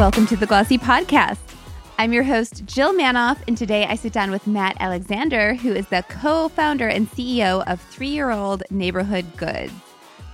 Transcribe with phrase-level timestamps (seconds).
[0.00, 1.36] Welcome to the Glossy Podcast.
[1.98, 5.88] I'm your host, Jill Manoff, and today I sit down with Matt Alexander, who is
[5.88, 9.74] the co founder and CEO of three year old Neighborhood Goods.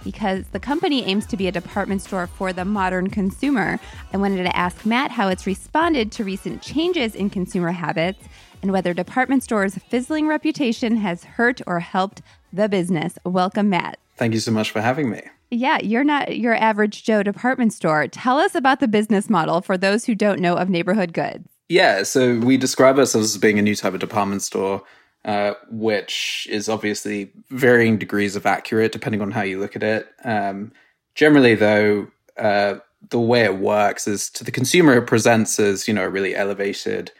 [0.04, 3.80] Because the company aims to be a department store for the modern consumer,
[4.12, 8.22] I wanted to ask Matt how it's responded to recent changes in consumer habits
[8.62, 12.22] and whether department stores' fizzling reputation has hurt or helped
[12.52, 13.18] the business.
[13.24, 13.98] Welcome, Matt.
[14.16, 15.22] Thank you so much for having me.
[15.50, 18.08] Yeah, you're not your average Joe department store.
[18.08, 21.48] Tell us about the business model for those who don't know of neighborhood goods.
[21.68, 24.82] Yeah, so we describe ourselves as being a new type of department store,
[25.24, 30.08] uh, which is obviously varying degrees of accurate depending on how you look at it.
[30.24, 30.72] Um,
[31.14, 32.76] generally, though, uh,
[33.10, 36.34] the way it works is to the consumer, it presents as you know a really
[36.34, 37.12] elevated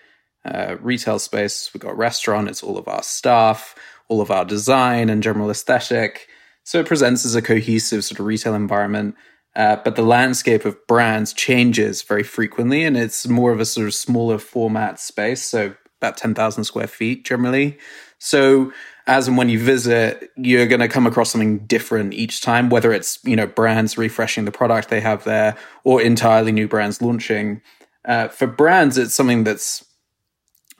[0.45, 1.71] uh, retail space.
[1.73, 3.75] We've got a restaurant, it's all of our staff,
[4.09, 6.29] all of our design and general aesthetic.
[6.67, 9.15] So it presents as a cohesive sort of retail environment.
[9.55, 13.87] Uh, but the landscape of brands changes very frequently, and it's more of a sort
[13.87, 15.45] of smaller format space.
[15.45, 17.79] So about 10,000 square feet generally.
[18.19, 18.73] So
[19.07, 22.93] as and when you visit, you're going to come across something different each time, whether
[22.93, 27.63] it's, you know, brands refreshing the product they have there or entirely new brands launching.
[28.05, 29.85] Uh, for brands, it's something that's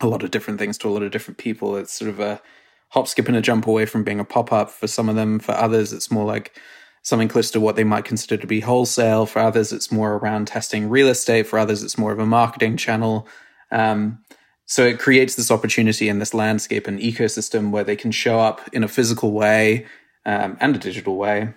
[0.01, 1.77] a lot of different things to a lot of different people.
[1.77, 2.43] It's sort of a
[2.89, 5.39] hop, skip, and a jump away from being a pop up for some of them.
[5.39, 6.59] For others, it's more like
[7.03, 9.27] something close to what they might consider to be wholesale.
[9.27, 11.47] For others, it's more around testing real estate.
[11.47, 13.29] For others, it's more of a marketing channel.
[13.71, 14.19] Um,
[14.67, 18.69] so it creates this opportunity in this landscape and ecosystem where they can show up
[18.73, 19.87] in a physical way
[20.25, 21.55] um, and a digital way,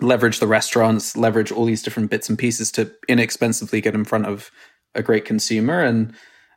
[0.00, 4.26] leverage the restaurants, leverage all these different bits and pieces to inexpensively get in front
[4.26, 4.52] of
[4.94, 6.14] a great consumer and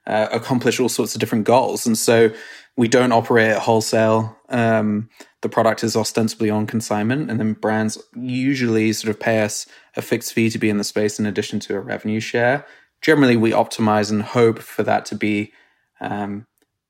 [0.08, 1.86] uh, accomplish all sorts of different goals.
[1.86, 2.32] And so
[2.78, 4.38] we don't operate at wholesale.
[4.50, 5.10] Um,
[5.42, 10.02] the product is ostensibly on consignment, and then brands usually sort of pay us a
[10.02, 12.66] fixed fee to be in the space in addition to a revenue share.
[13.02, 15.52] Generally, we optimize and hope for that to be
[16.00, 16.46] um,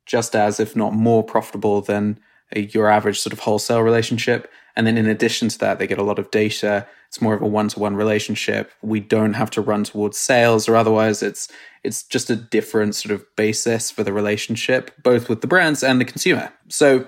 [0.06, 2.20] just as, if not more, profitable than
[2.54, 4.52] a, your average sort of wholesale relationship.
[4.76, 6.88] And then in addition to that, they get a lot of data.
[7.12, 8.72] It's more of a one-to-one relationship.
[8.82, 11.50] We don't have to run towards sales or otherwise it's
[11.84, 16.00] it's just a different sort of basis for the relationship, both with the brands and
[16.00, 16.54] the consumer.
[16.70, 17.06] So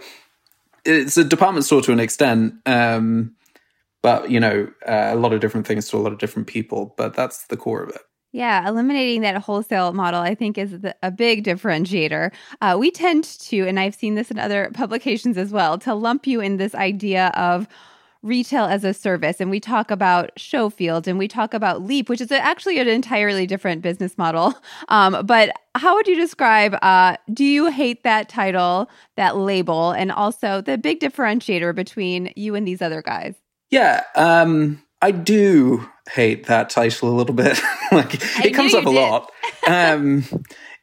[0.84, 2.56] it's a department store to an extent.
[2.66, 3.34] Um,
[4.02, 6.94] but you know, uh, a lot of different things to a lot of different people,
[6.98, 8.02] but that's the core of it.
[8.34, 12.34] Yeah, eliminating that wholesale model, I think, is the, a big differentiator.
[12.60, 16.28] Uh, we tend to, and I've seen this in other publications as well, to lump
[16.28, 17.70] you in this idea of
[18.24, 19.40] retail as a service.
[19.40, 23.46] And we talk about Showfield and we talk about Leap, which is actually an entirely
[23.46, 24.54] different business model.
[24.90, 30.12] Um, but how would you describe, uh, do you hate that title, that label, and
[30.12, 33.36] also the big differentiator between you and these other guys?
[33.72, 34.04] Yeah.
[34.16, 37.60] Um, I do hate that title a little bit.
[37.92, 38.96] like I it comes up a did.
[38.96, 39.32] lot.
[39.68, 40.24] Um,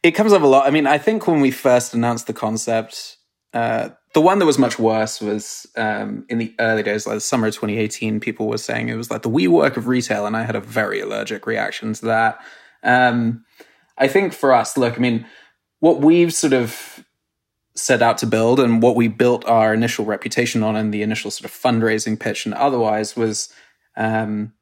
[0.03, 0.67] it comes up a lot.
[0.67, 3.17] I mean, I think when we first announced the concept,
[3.53, 7.21] uh, the one that was much worse was um, in the early days, like the
[7.21, 8.19] summer of 2018.
[8.21, 11.01] People were saying it was like the WeWork of retail, and I had a very
[11.01, 12.41] allergic reaction to that.
[12.83, 13.45] Um,
[13.99, 15.27] I think for us, look, I mean,
[15.79, 17.05] what we've sort of
[17.75, 21.31] set out to build and what we built our initial reputation on and the initial
[21.31, 23.49] sort of fundraising pitch and otherwise was
[23.97, 24.53] um,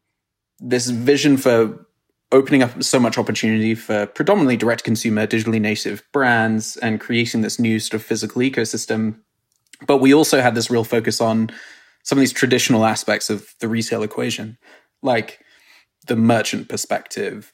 [0.60, 1.86] this vision for
[2.30, 7.58] opening up so much opportunity for predominantly direct consumer, digitally native brands and creating this
[7.58, 9.16] new sort of physical ecosystem.
[9.86, 11.50] But we also had this real focus on
[12.02, 14.58] some of these traditional aspects of the retail equation,
[15.02, 15.40] like
[16.06, 17.52] the merchant perspective,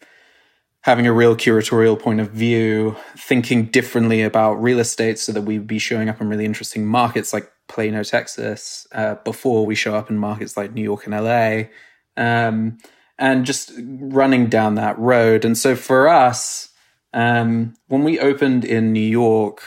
[0.82, 5.66] having a real curatorial point of view, thinking differently about real estate so that we'd
[5.66, 10.10] be showing up in really interesting markets like Plano, Texas, uh, before we show up
[10.10, 11.70] in markets like New York and LA,
[12.16, 12.78] um,
[13.18, 15.44] and just running down that road.
[15.44, 16.68] And so for us,
[17.14, 19.62] um, when we opened in New York,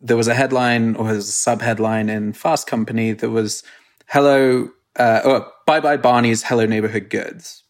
[0.00, 3.62] there was a headline or a sub headline in Fast Company that was
[4.08, 7.62] "Hello, uh, oh, bye bye Barney's Hello Neighborhood Goods."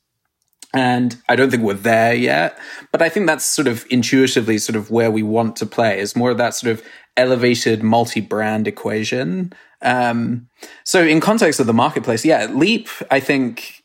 [0.74, 2.58] And I don't think we're there yet,
[2.92, 6.14] but I think that's sort of intuitively sort of where we want to play is
[6.14, 6.82] more of that sort of
[7.16, 9.52] elevated multi-brand equation.
[9.80, 10.48] Um,
[10.84, 13.75] so in context of the marketplace, yeah, Leap, I think,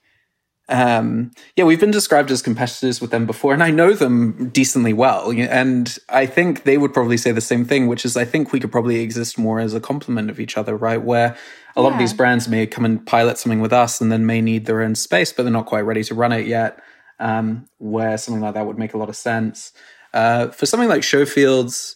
[0.72, 4.94] um, yeah, we've been described as competitors with them before, and I know them decently
[4.94, 5.30] well.
[5.30, 8.60] And I think they would probably say the same thing, which is I think we
[8.60, 11.02] could probably exist more as a complement of each other, right?
[11.02, 11.36] Where
[11.76, 11.96] a lot yeah.
[11.96, 14.82] of these brands may come and pilot something with us and then may need their
[14.82, 16.82] own space, but they're not quite ready to run it yet.
[17.20, 19.74] Um, where something like that would make a lot of sense.
[20.14, 21.96] Uh, for something like Showfields,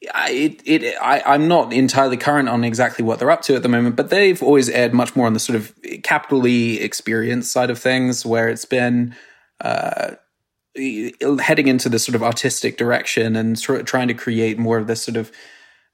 [0.00, 3.68] it, it, I, am not entirely current on exactly what they're up to at the
[3.68, 5.74] moment, but they've always aired much more on the sort of
[6.08, 9.14] capitally experience side of things, where it's been,
[9.60, 10.12] uh,
[11.40, 14.86] heading into this sort of artistic direction and sort of trying to create more of
[14.86, 15.32] this sort of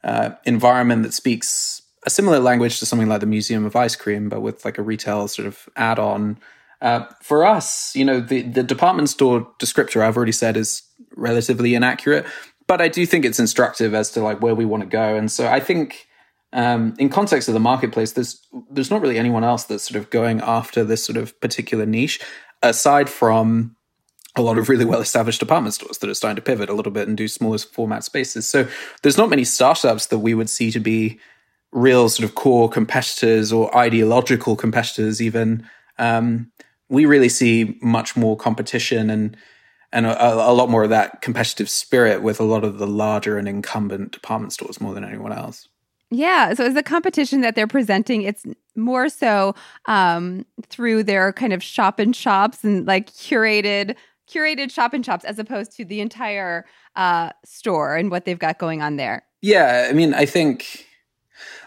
[0.04, 4.28] uh, environment that speaks a similar language to something like the Museum of Ice Cream,
[4.28, 6.38] but with like a retail sort of add on.
[6.82, 10.82] Uh, for us, you know, the, the department store descriptor I've already said is
[11.16, 12.26] relatively inaccurate,
[12.66, 15.16] but I do think it's instructive as to like where we want to go.
[15.16, 16.06] And so I think
[16.54, 18.40] um, in context of the marketplace, there's
[18.70, 22.20] there's not really anyone else that's sort of going after this sort of particular niche,
[22.62, 23.76] aside from
[24.36, 26.92] a lot of really well established department stores that are starting to pivot a little
[26.92, 28.46] bit and do smaller format spaces.
[28.46, 28.68] So
[29.02, 31.18] there's not many startups that we would see to be
[31.72, 35.68] real sort of core competitors or ideological competitors even.
[35.98, 36.52] Um,
[36.88, 39.36] we really see much more competition and
[39.92, 43.38] and a, a, lot more of that competitive spirit with a lot of the larger
[43.38, 45.68] and incumbent department stores more than anyone else.
[46.14, 46.54] Yeah.
[46.54, 48.44] So is a competition that they're presenting, it's
[48.76, 49.54] more so
[49.86, 53.96] um, through their kind of shop and shops and like curated
[54.28, 56.64] curated shop and shops as opposed to the entire
[56.96, 59.24] uh, store and what they've got going on there.
[59.42, 60.86] Yeah, I mean, I think.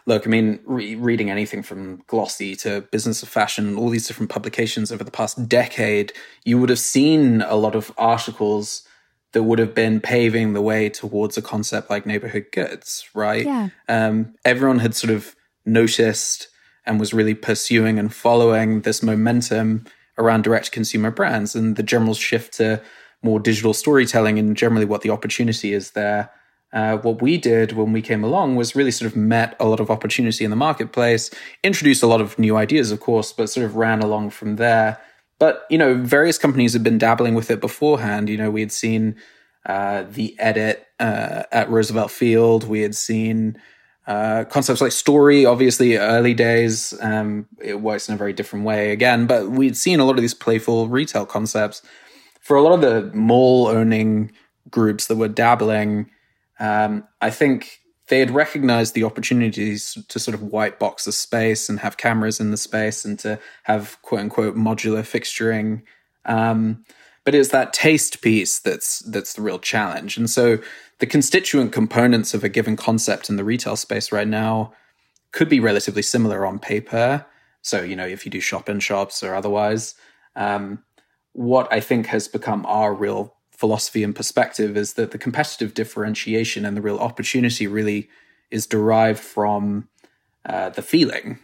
[0.06, 4.32] Look, I mean, re- reading anything from Glossy to Business of Fashion, all these different
[4.32, 6.14] publications over the past decade,
[6.46, 8.88] you would have seen a lot of articles
[9.34, 13.46] that would have been paving the way towards a concept like neighborhood goods, right?
[13.46, 13.70] Yeah.
[13.88, 15.36] Um, everyone had sort of
[15.66, 16.48] noticed
[16.86, 19.86] and was really pursuing and following this momentum
[20.18, 22.82] around direct consumer brands and the general shift to
[23.22, 26.32] more digital storytelling and generally what the opportunity is there.
[26.74, 29.80] Uh, what we did when we came along was really sort of met a lot
[29.80, 31.30] of opportunity in the marketplace,
[31.64, 35.00] introduced a lot of new ideas, of course, but sort of ran along from there.
[35.40, 38.30] But, you know, various companies have been dabbling with it beforehand.
[38.30, 39.16] You know, we had seen
[39.66, 43.60] uh, the edit uh, at Roosevelt Field, we had seen
[44.08, 48.92] uh, concepts like story, obviously, early days, um, it works in a very different way
[48.92, 51.82] again, but we'd seen a lot of these playful retail concepts.
[52.40, 54.32] For a lot of the mall owning
[54.72, 56.10] groups that were dabbling,
[56.58, 61.70] um, I think they had recognized the opportunities to sort of white box the space
[61.70, 65.82] and have cameras in the space and to have quote unquote modular fixturing.
[66.26, 66.86] Um,
[67.26, 70.18] but it's that taste piece that's that's the real challenge.
[70.18, 70.60] And so
[71.00, 74.74] the constituent components of a given concept in the retail space right now
[75.34, 77.26] could be relatively similar on paper.
[77.62, 79.96] So, you know, if you do shop in shops or otherwise,
[80.36, 80.84] um,
[81.34, 86.66] what I think has become our real philosophy and perspective is that the competitive differentiation
[86.66, 88.10] and the real opportunity really
[88.50, 89.90] is derived from
[90.46, 91.40] uh, the feeling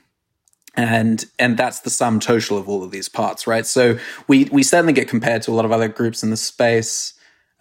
[0.75, 4.63] and and that's the sum total of all of these parts right so we we
[4.63, 7.13] certainly get compared to a lot of other groups in the space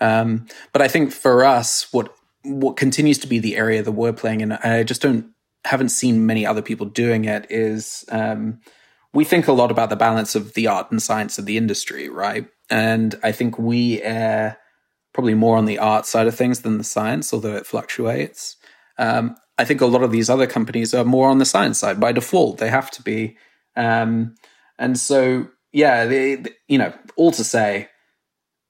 [0.02, 2.14] um, but I think for us, what
[2.44, 5.26] what continues to be the area that we're playing in, I just don't
[5.64, 7.46] haven't seen many other people doing it.
[7.48, 8.60] Is um,
[9.14, 12.08] we think a lot about the balance of the art and science of the industry,
[12.08, 12.46] right?
[12.70, 14.56] And I think we are
[15.12, 18.56] probably more on the art side of things than the science, although it fluctuates.
[18.98, 22.00] Um, I think a lot of these other companies are more on the science side
[22.00, 22.58] by default.
[22.58, 23.36] They have to be.
[23.76, 24.34] Um,
[24.78, 27.88] and so, yeah, they, they, you know, all to say,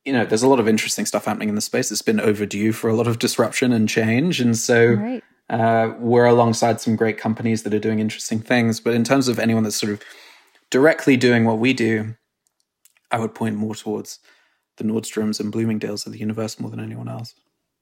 [0.05, 1.93] you know, there's a lot of interesting stuff happening in the space.
[1.93, 4.41] It's been overdue for a lot of disruption and change.
[4.41, 5.23] And so right.
[5.49, 8.81] uh, we're alongside some great companies that are doing interesting things.
[8.81, 10.03] But in terms of anyone that's sort of
[10.73, 12.17] directly doing what we do,
[13.13, 14.19] I would point more towards
[14.79, 17.35] the Nordstroms and Bloomingdales of the universe more than anyone else.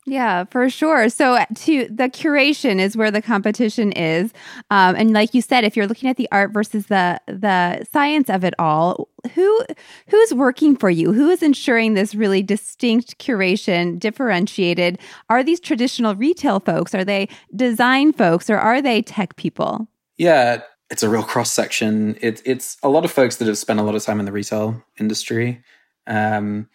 [0.07, 1.09] Yeah, for sure.
[1.11, 4.33] So uh, to the curation is where the competition is,
[4.71, 8.31] um, and like you said, if you're looking at the art versus the the science
[8.31, 9.61] of it all, who
[10.09, 11.13] who's working for you?
[11.13, 14.99] Who is ensuring this really distinct curation, differentiated?
[15.29, 16.95] Are these traditional retail folks?
[16.95, 19.87] Are they design folks, or are they tech people?
[20.17, 22.17] Yeah, it's a real cross section.
[22.21, 24.33] It, it's a lot of folks that have spent a lot of time in the
[24.33, 25.63] retail industry.
[26.07, 26.69] Um,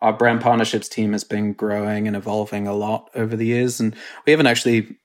[0.00, 3.80] our brand partnerships team has been growing and evolving a lot over the years.
[3.80, 3.94] And
[4.26, 4.96] we haven't actually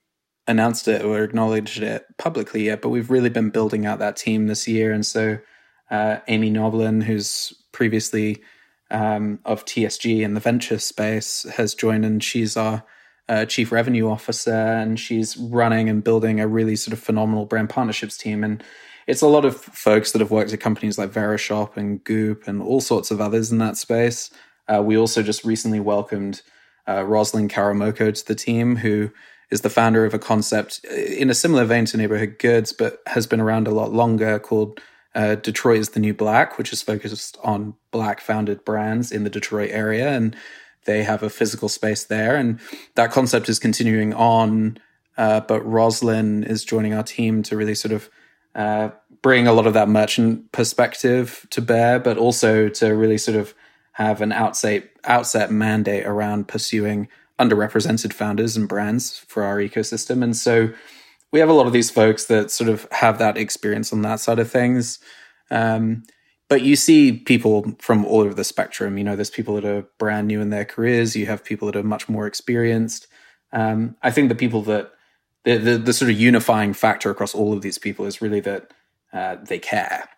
[0.47, 4.47] announced it or acknowledged it publicly yet, but we've really been building out that team
[4.47, 4.91] this year.
[4.91, 5.37] And so
[5.91, 8.41] uh, Amy Noblin, who's previously
[8.89, 12.83] um, of TSG in the venture space, has joined, and she's our
[13.27, 17.69] uh, chief revenue officer, and she's running and building a really sort of phenomenal brand
[17.69, 18.43] partnerships team.
[18.43, 18.63] And
[19.07, 22.61] it's a lot of folks that have worked at companies like Verishop and Goop and
[22.61, 24.29] all sorts of others in that space.
[24.67, 26.41] Uh, we also just recently welcomed
[26.87, 29.11] uh, Roslyn Karamoko to the team, who
[29.51, 33.01] is the founder of a concept uh, in a similar vein to Neighborhood Goods, but
[33.07, 34.79] has been around a lot longer called
[35.13, 39.29] uh, Detroit is the New Black, which is focused on Black founded brands in the
[39.29, 40.09] Detroit area.
[40.09, 40.35] And
[40.85, 42.35] they have a physical space there.
[42.35, 42.59] And
[42.95, 44.77] that concept is continuing on.
[45.17, 48.09] Uh, but Roslyn is joining our team to really sort of
[48.53, 48.89] uh,
[49.21, 53.53] bring a lot of that merchant perspective to bear, but also to really sort of
[53.93, 57.07] have an outset outset mandate around pursuing
[57.39, 60.23] underrepresented founders and brands for our ecosystem.
[60.23, 60.69] And so
[61.31, 64.19] we have a lot of these folks that sort of have that experience on that
[64.19, 64.99] side of things.
[65.51, 66.03] Um,
[66.47, 68.97] but you see people from all over the spectrum.
[68.97, 71.15] You know, there's people that are brand new in their careers.
[71.15, 73.07] You have people that are much more experienced.
[73.51, 74.91] Um, I think the people that
[75.43, 78.71] the, the, the sort of unifying factor across all of these people is really that
[79.13, 80.09] uh, they care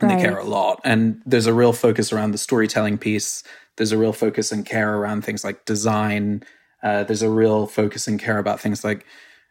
[0.00, 0.16] and right.
[0.16, 0.80] they care a lot.
[0.84, 3.42] And there's a real focus around the storytelling piece.
[3.76, 6.42] There's a real focus and care around things like design.
[6.82, 9.04] Uh, there's a real focus and care about things like,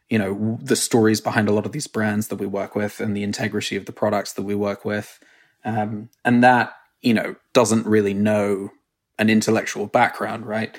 [0.08, 3.16] you know, the stories behind a lot of these brands that we work with and
[3.16, 5.20] the integrity of the products that we work with.
[5.66, 8.70] Um, and that, you know, doesn't really know
[9.18, 10.78] an intellectual background, right?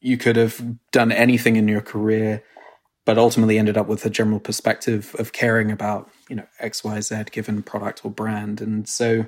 [0.00, 2.42] You could have done anything in your career,
[3.04, 7.62] but ultimately ended up with a general perspective of caring about, you know, XYZ given
[7.62, 8.62] product or brand.
[8.62, 9.26] And so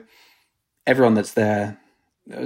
[0.86, 1.78] everyone that's there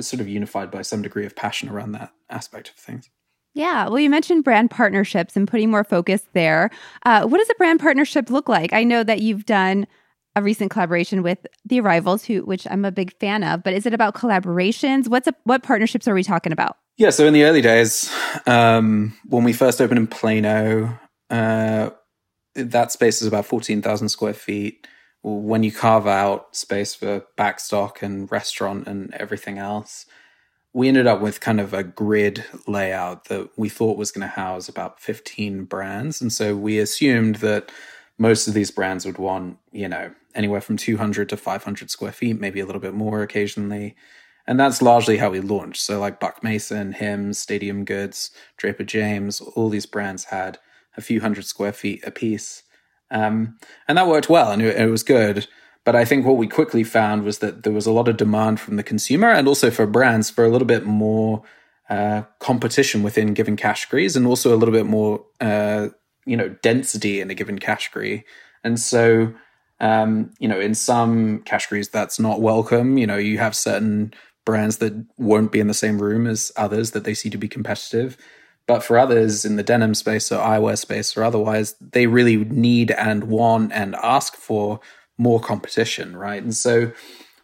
[0.01, 3.11] sort of unified by some degree of passion around that aspect of things.
[3.55, 3.89] Yeah.
[3.89, 6.71] Well, you mentioned brand partnerships and putting more focus there.
[7.05, 8.73] Uh, what does a brand partnership look like?
[8.73, 9.87] I know that you've done
[10.37, 13.65] a recent collaboration with the Arrivals, who which I'm a big fan of.
[13.65, 15.09] But is it about collaborations?
[15.09, 16.77] What's a, what partnerships are we talking about?
[16.97, 17.11] Yeah.
[17.11, 18.15] So in the early days,
[18.47, 20.97] um, when we first opened in Plano,
[21.31, 21.91] uh,
[22.55, 24.87] that space is about fourteen thousand square feet
[25.27, 30.07] when you carve out space for backstock and restaurant and everything else,
[30.73, 34.29] we ended up with kind of a grid layout that we thought was going to
[34.29, 36.21] house about 15 brands.
[36.21, 37.73] And so we assumed that
[38.19, 42.41] most of these brands would want, you know, anywhere from 200 to 500 square feet,
[42.41, 43.97] maybe a little bit more occasionally.
[44.47, 45.83] And that's largely how we launched.
[45.83, 50.59] So, like Buck Mason, Hims, Stadium Goods, Draper James, all these brands had
[50.97, 52.63] a few hundred square feet apiece.
[53.11, 55.47] Um, and that worked well and it, it was good.
[55.85, 58.59] But I think what we quickly found was that there was a lot of demand
[58.59, 61.45] from the consumer and also for brands for a little bit more
[61.89, 65.89] uh, competition within given categories and also a little bit more, uh,
[66.25, 68.25] you know, density in a given category.
[68.65, 69.33] And so,
[69.81, 72.99] um, you know, in some categories that's not welcome.
[72.99, 74.15] You know, you have certain
[74.45, 77.49] brands that won't be in the same room as others that they see to be
[77.49, 78.17] competitive.
[78.67, 82.91] But for others in the denim space or eyewear space or otherwise, they really need
[82.93, 84.81] and want and ask for
[85.19, 86.43] more competition, right?
[86.43, 86.93] And so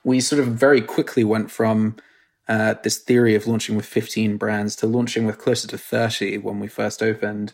[0.04, 1.96] we sort of very quickly went from
[2.48, 6.58] uh, this theory of launching with 15 brands to launching with closer to 30 when
[6.58, 7.52] we first opened.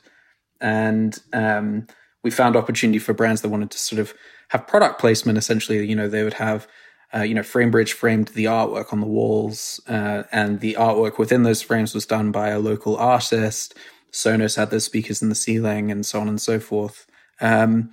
[0.60, 1.86] And um,
[2.24, 4.14] we found opportunity for brands that wanted to sort of
[4.48, 5.38] have product placement.
[5.38, 6.66] Essentially, you know, they would have
[7.14, 11.42] uh, you know, Framebridge framed the artwork on the walls, uh, and the artwork within
[11.42, 13.74] those frames was done by a local artist.
[14.12, 17.06] Sonos had the speakers in the ceiling, and so on and so forth.
[17.40, 17.92] Um,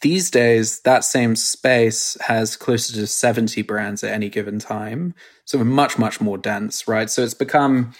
[0.00, 5.14] these days, that same space has closer to 70 brands at any given time.
[5.44, 7.10] So much, much more dense, right?
[7.10, 7.94] So it's become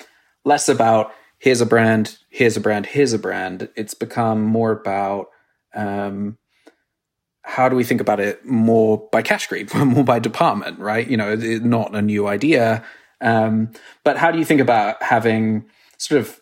[0.44, 3.68] less about here's a brand, here's a brand, here's a brand.
[3.76, 5.28] It's become more about
[5.75, 6.38] um,
[7.44, 11.06] how do we think about it more by category, more by department, right?
[11.06, 12.82] You know, not a new idea.
[13.20, 13.70] Um,
[14.02, 15.66] but how do you think about having
[15.98, 16.40] sort of,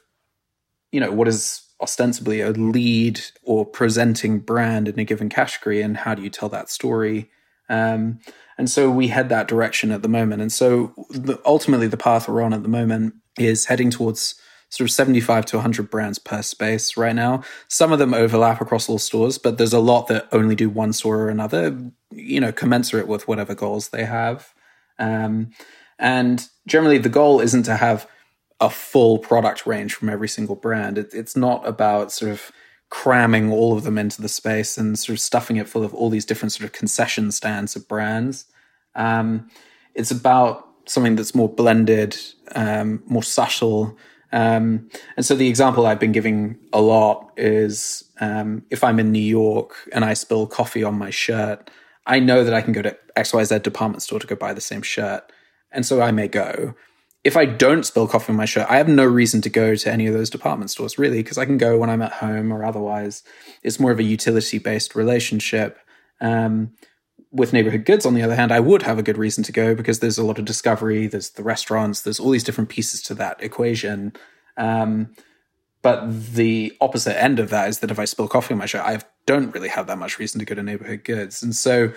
[0.92, 5.96] you know, what is ostensibly a lead or presenting brand in a given category, and
[5.96, 7.28] how do you tell that story?
[7.68, 8.20] Um,
[8.56, 10.40] and so we head that direction at the moment.
[10.40, 14.36] And so the, ultimately, the path we're on at the moment is heading towards
[14.72, 17.42] sort of 75 to 100 brands per space right now.
[17.68, 20.94] Some of them overlap across all stores, but there's a lot that only do one
[20.94, 21.78] store or another,
[22.10, 24.54] you know, commensurate with whatever goals they have.
[24.98, 25.50] Um,
[25.98, 28.08] and generally, the goal isn't to have
[28.60, 30.96] a full product range from every single brand.
[30.96, 32.50] It, it's not about sort of
[32.88, 36.08] cramming all of them into the space and sort of stuffing it full of all
[36.08, 38.46] these different sort of concession stands of brands.
[38.94, 39.50] Um,
[39.94, 42.16] it's about something that's more blended,
[42.54, 43.98] um, more subtle,
[44.32, 49.12] um, and so the example I've been giving a lot is um, if I'm in
[49.12, 51.70] New York and I spill coffee on my shirt,
[52.06, 54.82] I know that I can go to XYZ department store to go buy the same
[54.82, 55.30] shirt.
[55.70, 56.74] And so I may go.
[57.24, 59.92] If I don't spill coffee on my shirt, I have no reason to go to
[59.92, 62.64] any of those department stores, really, because I can go when I'm at home or
[62.64, 63.22] otherwise.
[63.62, 65.78] It's more of a utility based relationship.
[66.20, 66.72] Um,
[67.32, 69.74] with neighborhood goods, on the other hand, I would have a good reason to go
[69.74, 73.14] because there's a lot of discovery, there's the restaurants, there's all these different pieces to
[73.14, 74.12] that equation.
[74.58, 75.14] Um,
[75.80, 78.82] but the opposite end of that is that if I spill coffee on my shirt,
[78.82, 81.42] I don't really have that much reason to go to neighborhood goods.
[81.42, 81.92] And so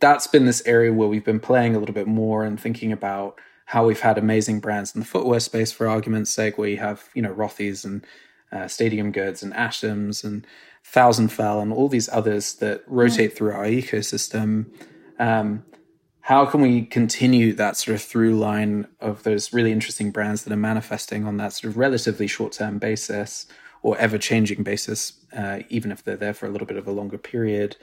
[0.00, 3.40] that's been this area where we've been playing a little bit more and thinking about
[3.66, 7.08] how we've had amazing brands in the footwear space, for argument's sake, where you have,
[7.14, 8.04] you know, Rothy's and
[8.50, 10.46] uh, Stadium Goods and Atoms and
[10.84, 14.66] Thousand Fell and all these others that rotate through our ecosystem.
[15.18, 15.64] Um,
[16.22, 20.52] how can we continue that sort of through line of those really interesting brands that
[20.52, 23.46] are manifesting on that sort of relatively short term basis
[23.82, 26.92] or ever changing basis, uh, even if they're there for a little bit of a
[26.92, 27.76] longer period?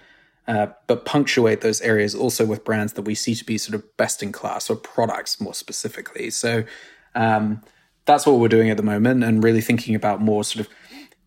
[0.47, 3.97] Uh, but punctuate those areas also with brands that we see to be sort of
[3.97, 6.29] best in class or products more specifically.
[6.29, 6.63] So
[7.13, 7.61] um,
[8.05, 10.73] that's what we're doing at the moment and really thinking about more sort of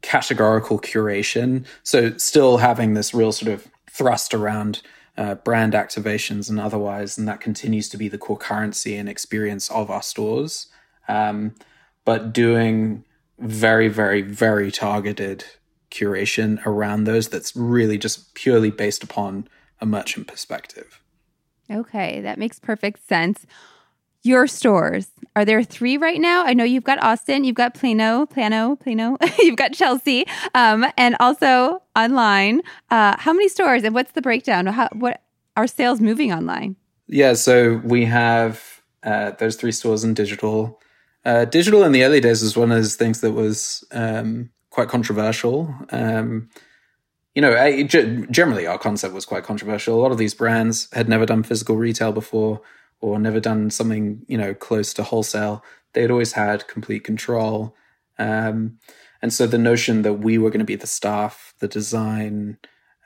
[0.02, 1.64] categorical curation.
[1.82, 4.82] So still having this real sort of thrust around
[5.16, 9.70] uh, brand activations and otherwise, and that continues to be the core currency and experience
[9.70, 10.68] of our stores.
[11.08, 11.54] Um,
[12.04, 13.04] but doing
[13.38, 15.44] very, very, very targeted
[15.90, 19.46] curation around those that's really just purely based upon
[19.80, 21.00] a merchant perspective.
[21.70, 23.46] Okay, that makes perfect sense.
[24.24, 26.44] Your stores, are there three right now?
[26.44, 31.16] I know you've got Austin, you've got Plano, Plano, Plano, you've got Chelsea, um, and
[31.18, 32.62] also online.
[32.88, 34.66] Uh, how many stores and what's the breakdown?
[34.66, 35.22] How, what
[35.56, 36.76] are sales moving online?
[37.08, 40.80] Yeah, so we have uh, those three stores in digital.
[41.24, 44.88] Uh, digital in the early days was one of those things that was um, quite
[44.88, 45.74] controversial.
[45.90, 46.48] Um,
[47.34, 49.98] you know, I, generally our concept was quite controversial.
[49.98, 52.60] A lot of these brands had never done physical retail before
[53.02, 55.62] or never done something, you know, close to wholesale.
[55.92, 57.76] They had always had complete control.
[58.18, 58.78] Um,
[59.20, 62.58] and so the notion that we were going to be the staff, the design,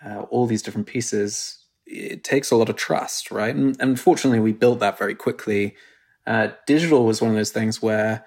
[0.05, 3.55] uh, all these different pieces, it takes a lot of trust, right?
[3.55, 5.75] And, and fortunately, we built that very quickly.
[6.27, 8.25] Uh, digital was one of those things where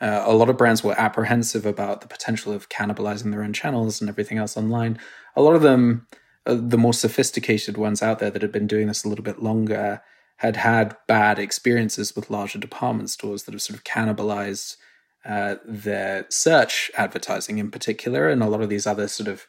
[0.00, 4.00] uh, a lot of brands were apprehensive about the potential of cannibalizing their own channels
[4.00, 4.98] and everything else online.
[5.36, 6.06] A lot of them,
[6.46, 9.42] uh, the more sophisticated ones out there that had been doing this a little bit
[9.42, 10.02] longer,
[10.42, 14.76] had had bad experiences with larger department stores that have sort of cannibalized
[15.24, 19.46] uh, their search advertising in particular, and a lot of these other sort of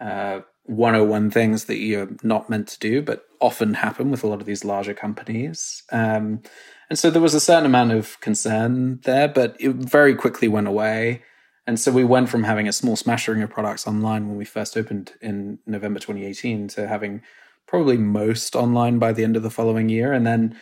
[0.00, 4.40] uh, 101 things that you're not meant to do, but often happen with a lot
[4.40, 5.84] of these larger companies.
[5.92, 6.42] Um,
[6.90, 10.66] and so there was a certain amount of concern there, but it very quickly went
[10.66, 11.22] away.
[11.64, 14.76] And so we went from having a small smattering of products online when we first
[14.76, 17.22] opened in November 2018 to having
[17.66, 20.12] probably most online by the end of the following year.
[20.12, 20.58] And then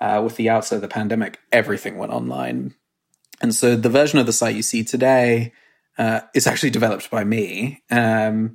[0.00, 2.74] uh, with the outset of the pandemic, everything went online.
[3.40, 5.52] And so the version of the site you see today
[5.98, 7.82] uh, is actually developed by me.
[7.90, 8.54] Um,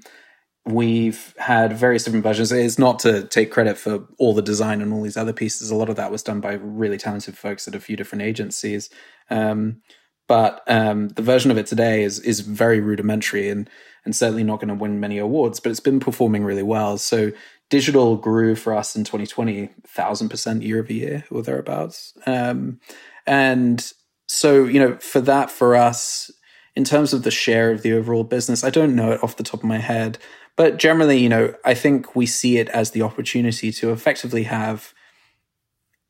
[0.66, 2.52] we've had various different versions.
[2.52, 5.72] It's not to take credit for all the design and all these other pieces.
[5.72, 8.90] A lot of that was done by really talented folks at a few different agencies.
[9.30, 9.82] Um,
[10.28, 13.68] but um, the version of it today is is very rudimentary and
[14.06, 15.60] and certainly not going to win many awards.
[15.60, 17.00] But it's been performing really well.
[17.00, 17.32] So
[17.70, 22.14] digital grew for us in 2020 thousand percent year over year or thereabouts.
[22.26, 22.80] Um,
[23.26, 23.92] and
[24.28, 26.32] so you know for that for us
[26.76, 29.44] in terms of the share of the overall business, I don't know it off the
[29.44, 30.18] top of my head.
[30.56, 34.94] But generally, you know, I think we see it as the opportunity to effectively have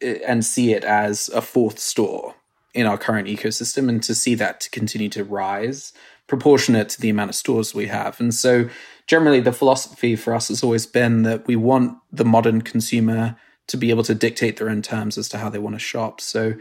[0.01, 2.35] eh, and see it as a fourth store
[2.73, 5.93] in our current ecosystem and to see that to continue to rise
[6.27, 8.19] proportionate to the amount of stores we have.
[8.19, 8.69] And so
[9.09, 13.75] generally the philosophy for us has always been that we want the modern consumer to
[13.75, 16.21] be able to dictate their own terms as to how they want to shop.
[16.21, 16.53] So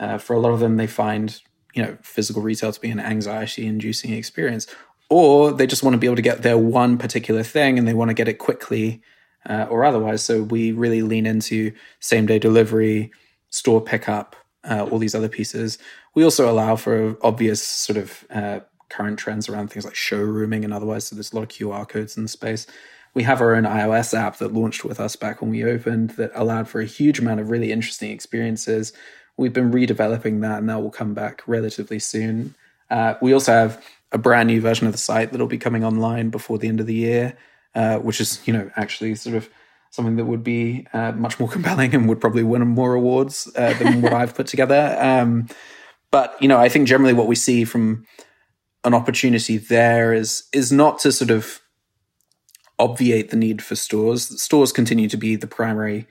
[0.00, 1.40] uh, for a lot of them, they find
[1.74, 4.66] you know physical retail to be an anxiety inducing experience
[5.10, 7.94] or they just want to be able to get their one particular thing and they
[7.94, 9.00] want to get it quickly
[9.48, 10.24] uh, or otherwise.
[10.24, 13.12] So we really lean into same day delivery,
[13.50, 14.34] store pickup,
[14.68, 15.78] uh, all these other pieces.
[16.16, 20.72] We also allow for obvious sort of uh, current trends around things like showrooming and
[20.72, 21.06] otherwise.
[21.06, 22.66] So there's a lot of QR codes in the space.
[23.14, 26.30] We have our own iOS app that launched with us back when we opened that
[26.34, 28.92] allowed for a huge amount of really interesting experiences.
[29.36, 32.54] We've been redeveloping that and that will come back relatively soon.
[32.90, 36.30] Uh, we also have a brand new version of the site that'll be coming online
[36.30, 37.36] before the end of the year,
[37.74, 39.48] uh, which is you know actually sort of
[39.90, 43.72] something that would be uh, much more compelling and would probably win more awards uh,
[43.78, 44.96] than what I've put together.
[45.00, 45.48] Um,
[46.10, 48.06] but you know, I think generally what we see from
[48.86, 51.60] an opportunity there is is not to sort of
[52.78, 54.40] obviate the need for stores.
[54.40, 56.06] Stores continue to be the primary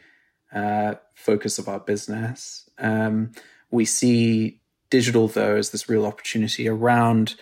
[0.53, 2.69] uh, focus of our business.
[2.77, 3.31] Um,
[3.71, 4.59] we see
[4.89, 7.35] digital though as this real opportunity around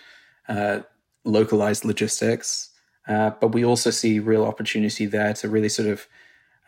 [0.48, 0.80] uh,
[1.24, 2.70] localized logistics.
[3.06, 6.06] Uh, but we also see real opportunity there to really sort of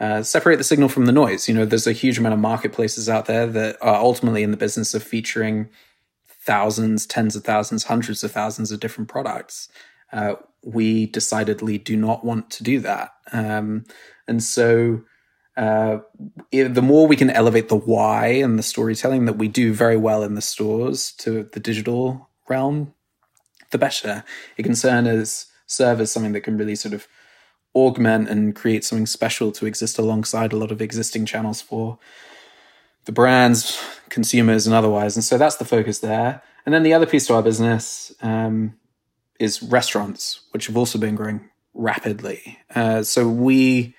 [0.01, 1.49] uh, separate the signal from the noise.
[1.49, 4.57] You know, there's a huge amount of marketplaces out there that are ultimately in the
[4.57, 5.71] business of featuring
[6.47, 9.69] thousands, tens of thousands, hundreds of thousands of different products.
[10.13, 13.11] Uh, we decidedly do not want to do that.
[13.33, 13.85] Um,
[14.29, 15.03] and so,
[15.57, 15.99] uh,
[16.53, 20.23] the more we can elevate the why and the storytelling that we do very well
[20.23, 22.95] in the stores to the digital realm,
[23.71, 24.23] the better.
[24.57, 27.09] It can serve as serve as something that can really sort of
[27.75, 31.99] augment and create something special to exist alongside a lot of existing channels for
[33.07, 35.17] the brands, consumers, and otherwise.
[35.17, 36.43] And so that's the focus there.
[36.65, 38.75] And then the other piece to our business um,
[39.41, 42.59] is restaurants, which have also been growing rapidly.
[42.75, 43.95] Uh, so we,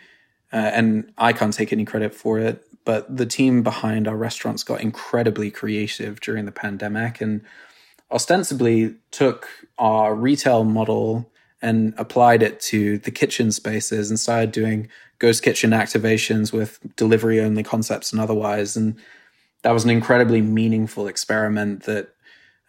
[0.52, 4.64] uh, and I can't take any credit for it, but the team behind our restaurants
[4.64, 7.42] got incredibly creative during the pandemic and
[8.12, 14.88] ostensibly took our retail model and applied it to the kitchen spaces and started doing
[15.20, 18.78] ghost kitchen activations with delivery only concepts and otherwise.
[18.78, 18.96] And
[19.64, 22.10] that was an incredibly meaningful experiment that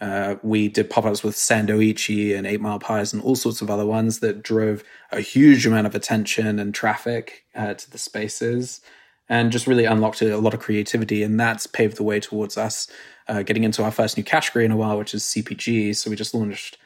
[0.00, 3.70] uh, we did pop ups with Sandoitchi and Eight Mile Pies and all sorts of
[3.70, 8.80] other ones that drove a huge amount of attention and traffic uh, to the spaces
[9.28, 11.22] and just really unlocked a lot of creativity.
[11.22, 12.86] And that's paved the way towards us
[13.26, 15.94] uh, getting into our first new category in a while, which is CPG.
[15.96, 16.78] So we just launched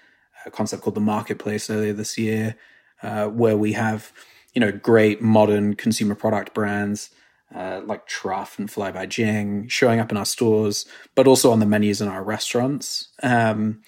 [0.47, 2.57] a concept called the Marketplace earlier this year,
[3.03, 4.13] uh, where we have
[4.55, 7.11] you know great modern consumer product brands.
[7.55, 11.61] Uh, like Truff and Fly by Jing showing up in our stores, but also on
[11.61, 13.09] the menus in our restaurants.
[13.23, 13.83] Um,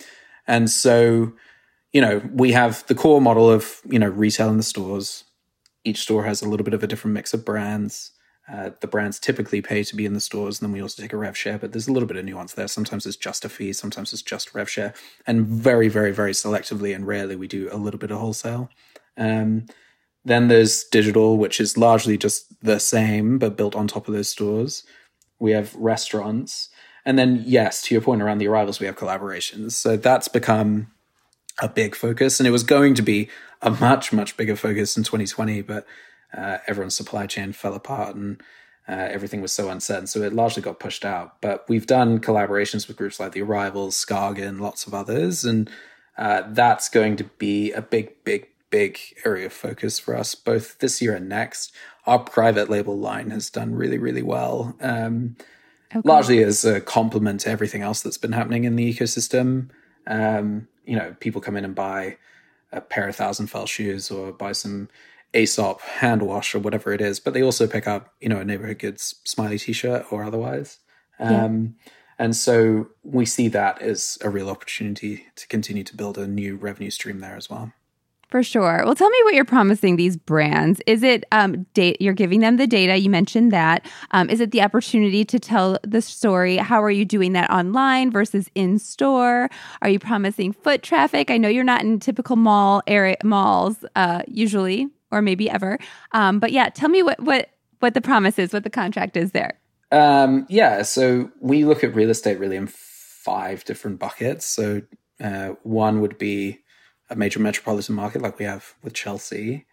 [0.46, 1.32] and so,
[1.90, 5.24] you know, we have the core model of, you know, retail in the stores.
[5.82, 8.10] Each store has a little bit of a different mix of brands.
[8.46, 11.14] Uh, the brands typically pay to be in the stores, and then we also take
[11.14, 12.68] a rev share, but there's a little bit of nuance there.
[12.68, 14.92] Sometimes it's just a fee, sometimes it's just rev share,
[15.26, 18.68] and very, very, very selectively and rarely we do a little bit of wholesale.
[19.16, 19.66] Um,
[20.24, 24.28] then there's digital, which is largely just the same, but built on top of those
[24.28, 24.84] stores.
[25.38, 26.70] We have restaurants.
[27.04, 29.72] And then, yes, to your point around the arrivals, we have collaborations.
[29.72, 30.90] So that's become
[31.60, 32.40] a big focus.
[32.40, 33.28] And it was going to be
[33.60, 35.86] a much, much bigger focus in 2020, but
[36.36, 38.42] uh, everyone's supply chain fell apart and
[38.88, 40.06] uh, everything was so uncertain.
[40.06, 41.40] So it largely got pushed out.
[41.40, 45.44] But we've done collaborations with groups like The Arrivals, Skagen, lots of others.
[45.44, 45.70] And
[46.18, 50.78] uh, that's going to be a big, big, big area of focus for us, both
[50.78, 51.72] this year and next.
[52.06, 54.76] Our private label line has done really, really well.
[54.80, 55.36] Um,
[55.90, 56.06] okay.
[56.06, 59.70] Largely as a complement to everything else that's been happening in the ecosystem.
[60.06, 62.18] Um, you know, people come in and buy
[62.70, 64.88] a pair of thousand fell shoes or buy some
[65.34, 68.44] Aesop hand wash or whatever it is, but they also pick up, you know, a
[68.44, 70.78] neighborhood goods smiley t-shirt or otherwise.
[71.18, 71.92] Um, yeah.
[72.18, 76.56] And so we see that as a real opportunity to continue to build a new
[76.56, 77.72] revenue stream there as well.
[78.34, 78.82] For sure.
[78.84, 80.80] Well, tell me what you're promising these brands.
[80.88, 82.00] Is it um, date?
[82.00, 82.96] You're giving them the data.
[82.96, 83.86] You mentioned that.
[84.10, 86.56] Um, is it the opportunity to tell the story?
[86.56, 89.48] How are you doing that online versus in store?
[89.82, 91.30] Are you promising foot traffic?
[91.30, 95.78] I know you're not in typical mall area malls uh, usually, or maybe ever.
[96.12, 99.32] Um, but yeah, tell me what what what the promise is, what the contract is
[99.32, 99.58] there.
[99.92, 104.44] Um, yeah, so we look at real estate really in five different buckets.
[104.44, 104.82] So
[105.22, 106.60] uh, one would be
[107.10, 109.66] a major metropolitan market like we have with Chelsea,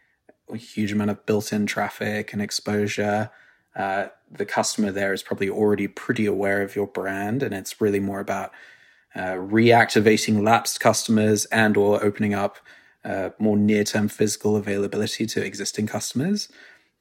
[0.52, 3.32] a huge amount of built-in traffic and exposure.
[3.76, 8.00] Uh, the customer there is probably already pretty aware of your brand, and it's really
[8.00, 8.52] more about
[9.16, 12.58] uh, reactivating lapsed customers and or opening up
[13.04, 16.50] uh, more near-term physical availability to existing customers.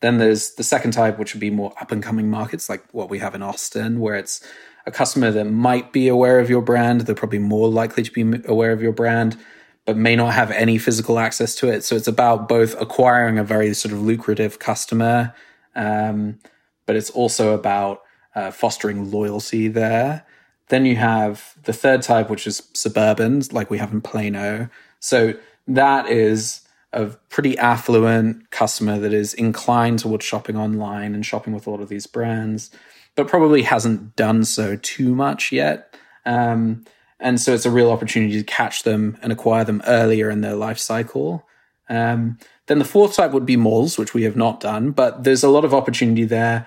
[0.01, 3.11] Then there's the second type, which would be more up and coming markets, like what
[3.11, 4.41] we have in Austin, where it's
[4.87, 7.03] a customer that might be aware of your brand.
[7.03, 9.37] They're probably more likely to be aware of your brand,
[9.85, 11.85] but may not have any physical access to it.
[11.85, 15.35] So it's about both acquiring a very sort of lucrative customer,
[15.77, 16.39] um,
[16.87, 18.03] but it's also about
[18.35, 20.25] uh, fostering loyalty there.
[20.69, 24.71] Then you have the third type, which is suburban, like we have in Plano.
[25.01, 25.35] So
[25.75, 31.67] that is a pretty affluent customer that is inclined towards shopping online and shopping with
[31.67, 32.71] a lot of these brands,
[33.15, 35.95] but probably hasn't done so too much yet.
[36.27, 36.85] Um,
[37.21, 40.57] and so it's a real opportunity to catch them and acquire them earlier in their
[40.57, 41.47] life cycle.
[41.89, 45.45] Um, then the fourth type would be malls, which we have not done, but there's
[45.45, 46.67] a lot of opportunity there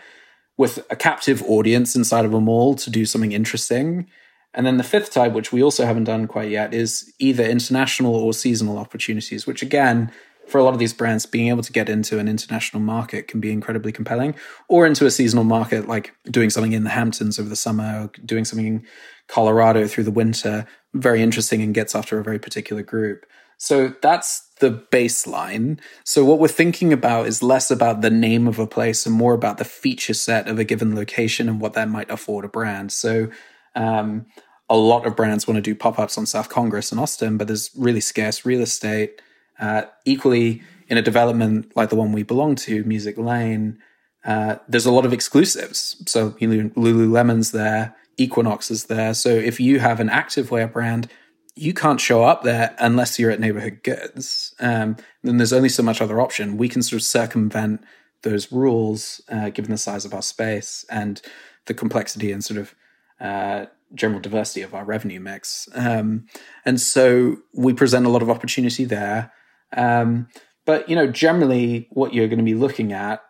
[0.58, 4.08] with a captive audience inside of a mall to do something interesting.
[4.54, 8.16] And then the fifth type, which we also haven't done quite yet, is either international
[8.16, 10.12] or seasonal opportunities, which again,
[10.48, 13.39] for a lot of these brands, being able to get into an international market can
[13.39, 14.36] be incredibly compelling,
[14.68, 18.12] or into a seasonal market, like doing something in the Hamptons over the summer, or
[18.26, 18.86] doing something in
[19.28, 23.26] Colorado through the winter, very interesting and gets after a very particular group.
[23.58, 25.80] So that's the baseline.
[26.04, 29.34] So what we're thinking about is less about the name of a place and more
[29.34, 32.92] about the feature set of a given location and what that might afford a brand.
[32.92, 33.30] So
[33.76, 34.26] um,
[34.69, 37.47] a lot of brands want to do pop ups on South Congress in Austin, but
[37.47, 39.21] there's really scarce real estate.
[39.60, 43.80] Uh, equally, in a development like the one we belong to, Music Lane,
[44.26, 46.02] uh, there's a lot of exclusives.
[46.08, 49.13] So you know, Lululemon's there, Equinox is there.
[49.13, 51.10] So if you have an activewear brand,
[51.56, 54.56] you can't show up there unless you're at neighborhood goods.
[54.60, 56.58] Um, then there's only so much other option.
[56.58, 57.84] We can sort of circumvent
[58.23, 61.21] those rules, uh, given the size of our space and
[61.65, 62.76] the complexity and sort of
[63.19, 65.67] uh, general diversity of our revenue mix.
[65.73, 66.25] Um,
[66.65, 69.32] and so we present a lot of opportunity there.
[69.75, 70.27] Um,
[70.65, 73.21] but you know, generally, what you're going to be looking at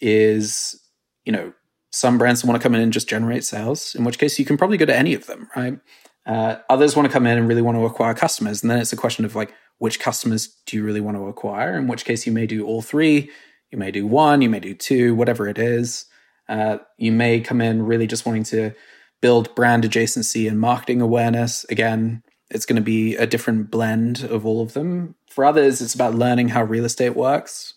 [0.00, 0.80] is,
[1.24, 1.52] you know,
[1.90, 3.94] some brands want to come in and just generate sales.
[3.94, 5.78] In which case, you can probably go to any of them, right?
[6.26, 8.92] Uh, others want to come in and really want to acquire customers, and then it's
[8.92, 11.78] a question of like, which customers do you really want to acquire?
[11.78, 13.30] In which case, you may do all three,
[13.70, 16.06] you may do one, you may do two, whatever it is.
[16.48, 18.72] Uh, you may come in really just wanting to
[19.20, 21.64] build brand adjacency and marketing awareness.
[21.70, 25.14] Again, it's going to be a different blend of all of them.
[25.30, 27.74] For others, it's about learning how real estate works,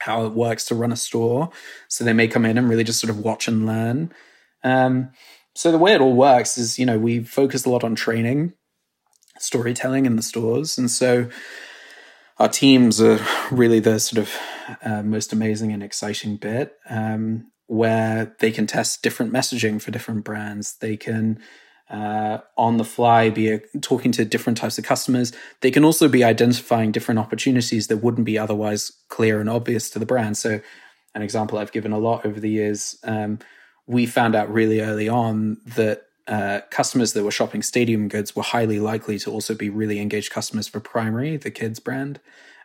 [0.00, 1.50] how it works to run a store.
[1.88, 4.12] So they may come in and really just sort of watch and learn.
[4.62, 5.10] Um,
[5.54, 8.54] so the way it all works is, you know, we focus a lot on training,
[9.38, 10.76] storytelling in the stores.
[10.76, 11.28] And so
[12.38, 13.20] our teams are
[13.52, 14.36] really the sort of
[14.82, 16.74] uh, most amazing and exciting bit.
[16.90, 20.76] Um, where they can test different messaging for different brands.
[20.76, 21.40] They can
[21.90, 25.32] uh, on the fly be a, talking to different types of customers.
[25.60, 29.98] They can also be identifying different opportunities that wouldn't be otherwise clear and obvious to
[29.98, 30.38] the brand.
[30.38, 30.60] So,
[31.14, 33.38] an example I've given a lot over the years, um,
[33.86, 38.42] we found out really early on that uh, customers that were shopping stadium goods were
[38.42, 42.18] highly likely to also be really engaged customers for Primary, the kids brand.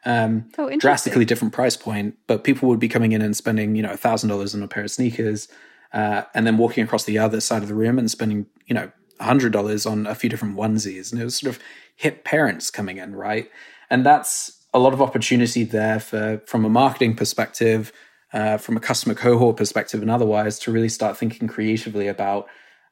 [0.06, 3.82] Um, oh, drastically different price point, but people would be coming in and spending, you
[3.82, 5.50] know, thousand dollars on a pair of sneakers,
[5.94, 8.92] uh, and then walking across the other side of the room and spending, you know,
[9.20, 11.62] hundred dollars on a few different onesies, and it was sort of
[11.96, 13.50] hip parents coming in, right?
[13.90, 17.92] And that's a lot of opportunity there for from a marketing perspective,
[18.32, 22.48] uh, from a customer cohort perspective, and otherwise to really start thinking creatively about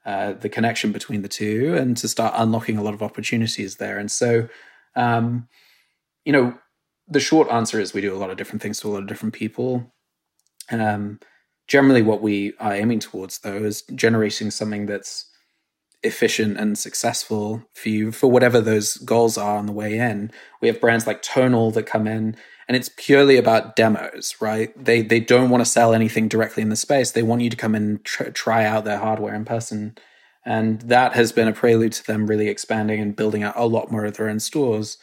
[0.06, 3.98] uh, the connection between the two and to start unlocking a lot of opportunities there.
[3.98, 4.48] And so,
[4.96, 5.48] um,
[6.26, 6.58] you know,
[7.08, 9.08] the short answer is we do a lot of different things to a lot of
[9.08, 9.94] different people.
[10.70, 11.20] Um,
[11.68, 15.30] generally, what we are aiming towards, though, is generating something that's
[16.04, 20.32] efficient and successful for you for whatever those goals are on the way in.
[20.62, 22.36] We have brands like Tonal that come in,
[22.68, 24.72] and it's purely about demos, right?
[24.82, 27.12] They they don't want to sell anything directly in the space.
[27.12, 29.98] They want you to come and tr- try out their hardware in person,
[30.46, 33.92] and that has been a prelude to them really expanding and building out a lot
[33.92, 34.98] more of their own stores.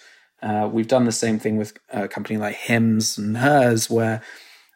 [0.45, 4.21] Uh, we've done the same thing with a company like Hims and Hers, where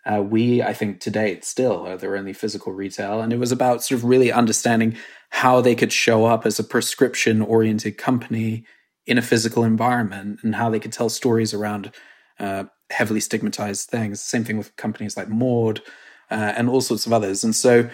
[0.07, 3.21] uh, we, I think, to date still are their only physical retail.
[3.21, 4.97] And it was about sort of really understanding
[5.29, 8.65] how they could show up as a prescription oriented company
[9.07, 11.93] in a physical environment and how they could tell stories around
[12.39, 14.23] uh, heavily stigmatized things.
[14.23, 15.83] Same thing with companies like Maude
[16.31, 17.45] uh, and all sorts of others.
[17.45, 17.91] And so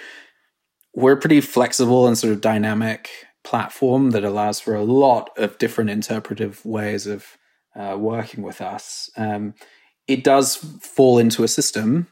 [0.94, 3.10] we're a pretty flexible and sort of dynamic
[3.42, 7.36] platform that allows for a lot of different interpretive ways of
[7.76, 9.10] uh, working with us.
[9.16, 9.54] Um,
[10.06, 12.08] it does fall into a system.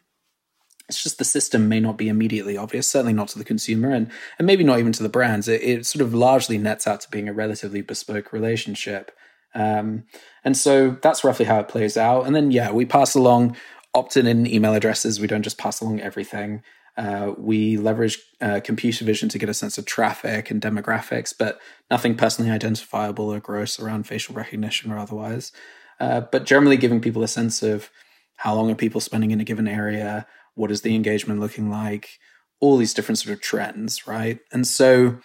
[0.88, 4.10] It's just the system may not be immediately obvious, certainly not to the consumer, and
[4.38, 5.48] and maybe not even to the brands.
[5.48, 9.12] It, it sort of largely nets out to being a relatively bespoke relationship,
[9.54, 10.04] um,
[10.44, 12.26] and so that's roughly how it plays out.
[12.26, 13.56] And then yeah, we pass along
[13.94, 15.20] opt-in email addresses.
[15.20, 16.62] We don't just pass along everything.
[16.96, 21.58] Uh, we leverage uh, computer vision to get a sense of traffic and demographics, but
[21.90, 25.52] nothing personally identifiable or gross around facial recognition or otherwise.
[26.00, 27.90] Uh, but generally, giving people a sense of
[28.36, 32.18] how long are people spending in a given area, what is the engagement looking like,
[32.60, 34.40] all these different sort of trends, right?
[34.52, 35.18] And so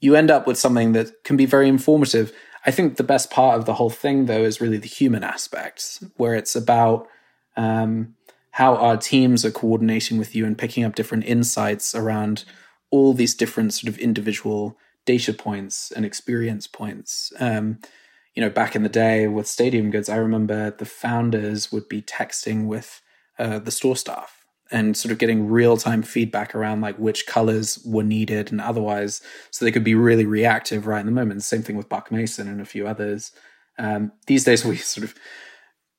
[0.00, 2.32] you end up with something that can be very informative.
[2.66, 6.04] I think the best part of the whole thing, though, is really the human aspects,
[6.16, 7.06] where it's about
[7.56, 8.15] um,
[8.56, 12.46] how our teams are coordinating with you and picking up different insights around
[12.90, 17.34] all these different sort of individual data points and experience points.
[17.38, 17.80] Um,
[18.34, 22.00] you know, back in the day with Stadium Goods, I remember the founders would be
[22.00, 23.02] texting with
[23.38, 27.78] uh, the store staff and sort of getting real time feedback around like which colors
[27.84, 31.42] were needed and otherwise, so they could be really reactive right in the moment.
[31.42, 33.32] Same thing with Buck Mason and a few others.
[33.78, 35.14] Um, these days, we sort of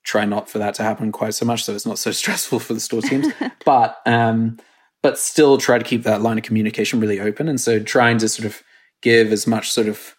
[0.08, 2.74] try not for that to happen quite so much so it's not so stressful for
[2.74, 3.28] the store teams.
[3.66, 4.58] But um
[5.04, 7.48] but still try to keep that line of communication really open.
[7.48, 8.64] And so trying to sort of
[9.02, 10.16] give as much sort of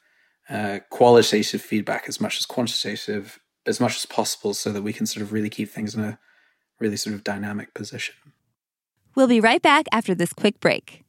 [0.49, 5.05] uh, qualitative feedback as much as quantitative as much as possible so that we can
[5.05, 6.19] sort of really keep things in a
[6.81, 8.15] really sort of dynamic position.
[9.15, 11.05] We'll be right back after this quick break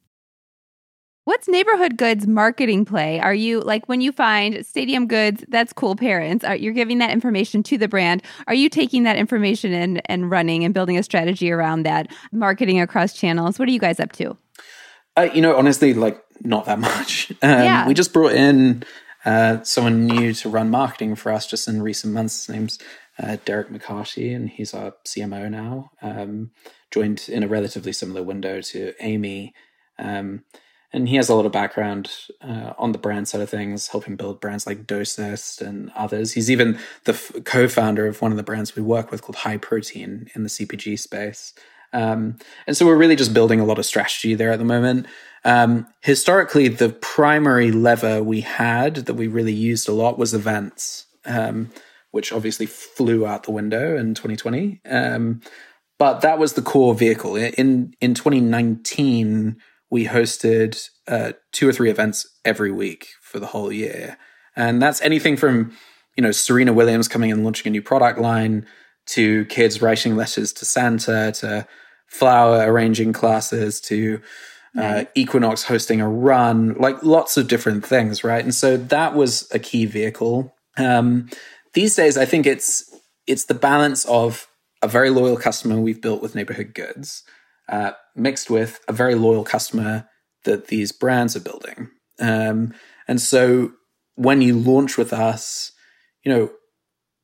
[1.30, 3.20] What's neighborhood goods marketing play?
[3.20, 7.10] Are you like when you find stadium goods, that's cool parents, are you're giving that
[7.10, 8.24] information to the brand.
[8.48, 12.80] Are you taking that information and, and running and building a strategy around that, marketing
[12.80, 13.60] across channels?
[13.60, 14.36] What are you guys up to?
[15.16, 17.30] Uh, you know, honestly, like not that much.
[17.30, 17.86] Um, yeah.
[17.86, 18.82] We just brought in
[19.24, 22.46] uh, someone new to run marketing for us just in recent months.
[22.46, 22.78] His name's
[23.22, 25.92] uh, Derek McCarthy, and he's our CMO now.
[26.02, 26.50] Um,
[26.90, 29.54] joined in a relatively similar window to Amy.
[29.96, 30.42] Um,
[30.92, 34.16] and he has a lot of background uh, on the brand side of things, helping
[34.16, 36.32] build brands like Dosist and others.
[36.32, 39.56] He's even the f- co-founder of one of the brands we work with called High
[39.56, 41.54] Protein in the CPG space.
[41.92, 45.06] Um, and so we're really just building a lot of strategy there at the moment.
[45.44, 51.06] Um, historically, the primary lever we had that we really used a lot was events,
[51.24, 51.70] um,
[52.10, 54.80] which obviously flew out the window in 2020.
[54.88, 55.40] Um,
[55.98, 57.36] but that was the core vehicle.
[57.36, 63.72] In in 2019, we hosted uh, two or three events every week for the whole
[63.72, 64.16] year,
[64.56, 65.76] and that's anything from
[66.16, 68.66] you know Serena Williams coming and launching a new product line
[69.06, 71.66] to kids writing letters to Santa to
[72.06, 74.20] flower arranging classes to
[74.78, 78.42] uh, Equinox hosting a run, like lots of different things, right?
[78.42, 80.54] And so that was a key vehicle.
[80.76, 81.28] Um,
[81.74, 82.84] these days, I think it's
[83.26, 84.48] it's the balance of
[84.82, 87.22] a very loyal customer we've built with neighborhood goods,
[87.70, 90.08] uh, mixed with a very loyal customer
[90.44, 91.88] that these brands are building.
[92.18, 92.74] Um,
[93.08, 93.72] and so
[94.16, 95.72] when you launch with us,
[96.24, 96.50] you know,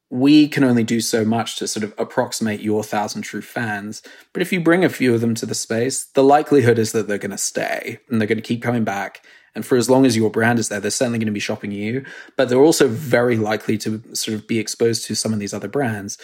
[0.08, 4.02] we can only do so much to sort of approximate your thousand true fans.
[4.32, 7.08] But if you bring a few of them to the space, the likelihood is that
[7.08, 9.24] they're going to stay and they're going to keep coming back.
[9.54, 11.72] And for as long as your brand is there, they're certainly going to be shopping
[11.72, 12.04] you.
[12.36, 15.68] But they're also very likely to sort of be exposed to some of these other
[15.68, 16.18] brands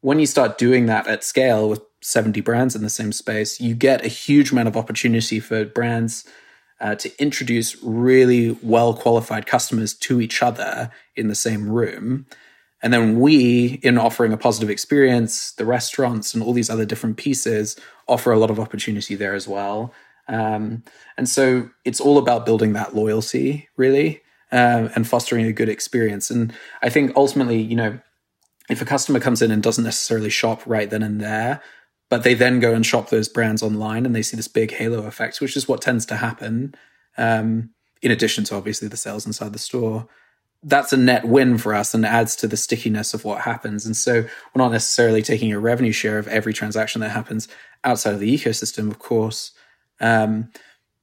[0.00, 3.74] when you start doing that at scale with 70 brands in the same space, you
[3.74, 6.24] get a huge amount of opportunity for brands
[6.80, 12.26] uh, to introduce really well qualified customers to each other in the same room.
[12.82, 17.18] And then we, in offering a positive experience, the restaurants and all these other different
[17.18, 17.76] pieces
[18.08, 19.92] offer a lot of opportunity there as well.
[20.28, 20.84] Um,
[21.18, 26.30] and so it's all about building that loyalty, really, um, and fostering a good experience.
[26.30, 28.00] And I think ultimately, you know,
[28.70, 31.60] if a customer comes in and doesn't necessarily shop right then and there,
[32.10, 35.06] but they then go and shop those brands online and they see this big halo
[35.06, 36.74] effect, which is what tends to happen,
[37.16, 37.70] um,
[38.02, 40.08] in addition to obviously the sales inside the store.
[40.62, 43.86] That's a net win for us and adds to the stickiness of what happens.
[43.86, 47.48] And so we're not necessarily taking a revenue share of every transaction that happens
[47.84, 49.52] outside of the ecosystem, of course.
[50.00, 50.50] Um,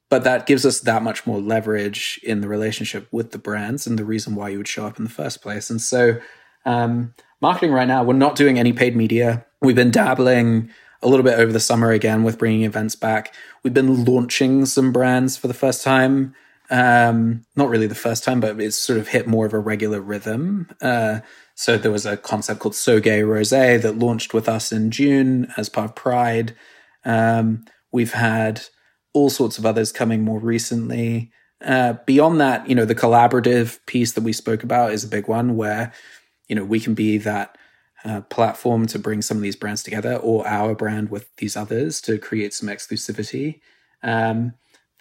[0.10, 3.98] but that gives us that much more leverage in the relationship with the brands and
[3.98, 5.70] the reason why you would show up in the first place.
[5.70, 6.20] And so
[6.66, 9.46] um, marketing right now, we're not doing any paid media.
[9.62, 10.70] We've been dabbling
[11.02, 13.34] a little bit over the summer again with bringing events back.
[13.64, 16.36] We've been launching some brands for the first time.
[16.70, 20.02] Um, not really the first time, but it's sort of hit more of a regular
[20.02, 20.70] rhythm.
[20.82, 21.20] Uh,
[21.56, 25.52] so there was a concept called So Gay Rose that launched with us in June
[25.56, 26.56] as part of Pride.
[27.06, 28.64] Um, we've had
[29.14, 31.32] all sorts of others coming more recently.
[31.66, 35.28] Uh, beyond that, you know, the collaborative piece that we spoke about is a big
[35.28, 35.92] one where
[36.48, 37.58] you know we can be that
[38.30, 42.18] platform to bring some of these brands together or our brand with these others to
[42.18, 43.60] create some exclusivity.
[44.04, 44.54] Um,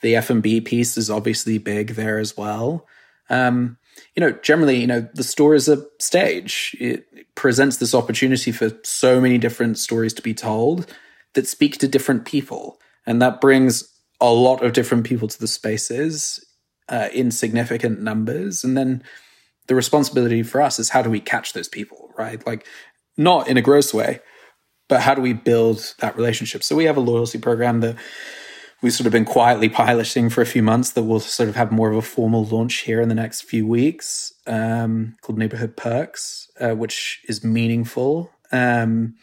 [0.03, 2.87] the f&b piece is obviously big there as well.
[3.29, 3.79] Um,
[4.15, 6.77] you know generally you know the store is a stage.
[6.81, 10.93] It presents this opportunity for so many different stories to be told
[11.35, 12.81] that speak to different people.
[13.07, 16.45] And that brings a lot of different people to the spaces
[16.89, 18.65] uh, in significant numbers.
[18.65, 19.03] And then
[19.69, 22.45] the responsibility for us is how do we catch those people, right?
[22.47, 22.67] Like,
[23.17, 24.21] not in a gross way,
[24.89, 26.63] but how do we build that relationship?
[26.63, 27.97] So we have a loyalty program that
[28.83, 31.73] we've sort of been quietly piloting for a few months that we'll sort of have
[31.73, 36.49] more of a formal launch here in the next few weeks um, called Neighborhood Perks,
[36.61, 38.31] uh, which is meaningful.
[38.53, 39.15] Um,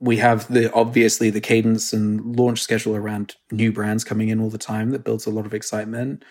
[0.00, 4.50] we have the obviously the cadence and launch schedule around new brands coming in all
[4.50, 6.24] the time that builds a lot of excitement.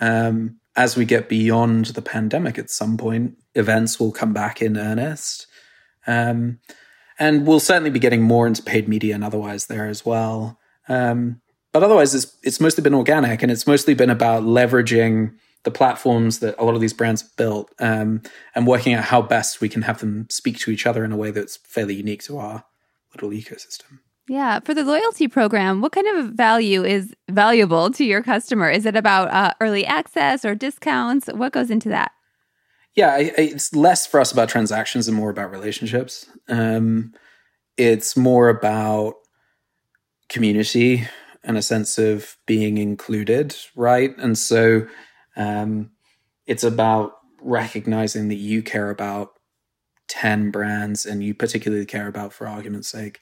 [0.00, 4.78] Um, as we get beyond the pandemic at some point, events will come back in
[4.78, 5.46] earnest.
[6.06, 6.60] Um,
[7.18, 10.58] and we'll certainly be getting more into paid media and otherwise there as well.
[10.88, 11.40] Um,
[11.72, 16.40] but otherwise, it's it's mostly been organic, and it's mostly been about leveraging the platforms
[16.40, 18.20] that a lot of these brands built, um,
[18.54, 21.16] and working out how best we can have them speak to each other in a
[21.16, 22.64] way that's fairly unique to our
[23.14, 24.00] little ecosystem.
[24.32, 24.60] Yeah.
[24.60, 28.70] For the loyalty program, what kind of value is valuable to your customer?
[28.70, 31.26] Is it about uh, early access or discounts?
[31.26, 32.12] What goes into that?
[32.94, 36.30] Yeah, it's less for us about transactions and more about relationships.
[36.48, 37.12] Um,
[37.76, 39.16] it's more about
[40.30, 41.06] community
[41.44, 44.16] and a sense of being included, right?
[44.16, 44.86] And so
[45.36, 45.90] um,
[46.46, 49.32] it's about recognizing that you care about
[50.08, 53.20] 10 brands and you particularly care about, for argument's sake,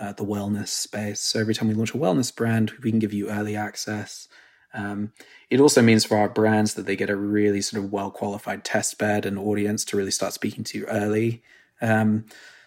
[0.00, 1.20] uh, the wellness space.
[1.20, 4.28] So every time we launch a wellness brand, we can give you early access.
[4.72, 5.12] Um,
[5.50, 8.64] it also means for our brands that they get a really sort of well qualified
[8.64, 11.42] test bed and audience to really start speaking to you early.
[11.80, 12.24] Um,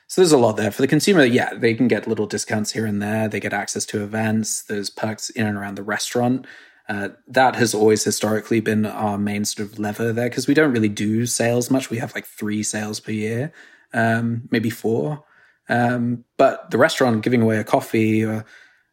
[0.07, 1.25] so there's a lot there for the consumer.
[1.25, 3.27] Yeah, they can get little discounts here and there.
[3.27, 4.61] They get access to events.
[4.61, 6.47] There's perks in and around the restaurant.
[6.87, 10.71] Uh, that has always historically been our main sort of lever there because we don't
[10.71, 11.89] really do sales much.
[11.89, 13.51] We have like three sales per year,
[13.93, 15.25] um, maybe four.
[15.69, 18.45] Um, but the restaurant giving away a coffee or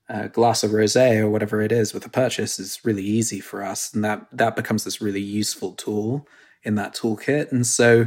[0.08, 3.62] a glass of rosé or whatever it is with a purchase is really easy for
[3.62, 6.26] us, and that that becomes this really useful tool
[6.62, 7.52] in that toolkit.
[7.52, 8.06] And so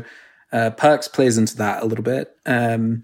[0.52, 2.36] uh, Perks plays into that a little bit.
[2.46, 3.04] Um,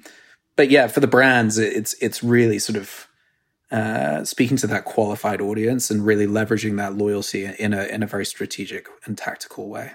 [0.55, 3.07] but yeah, for the brands, it's it's really sort of
[3.72, 8.07] uh, speaking to that qualified audience and really leveraging that loyalty in a in a
[8.07, 9.93] very strategic and tactical way.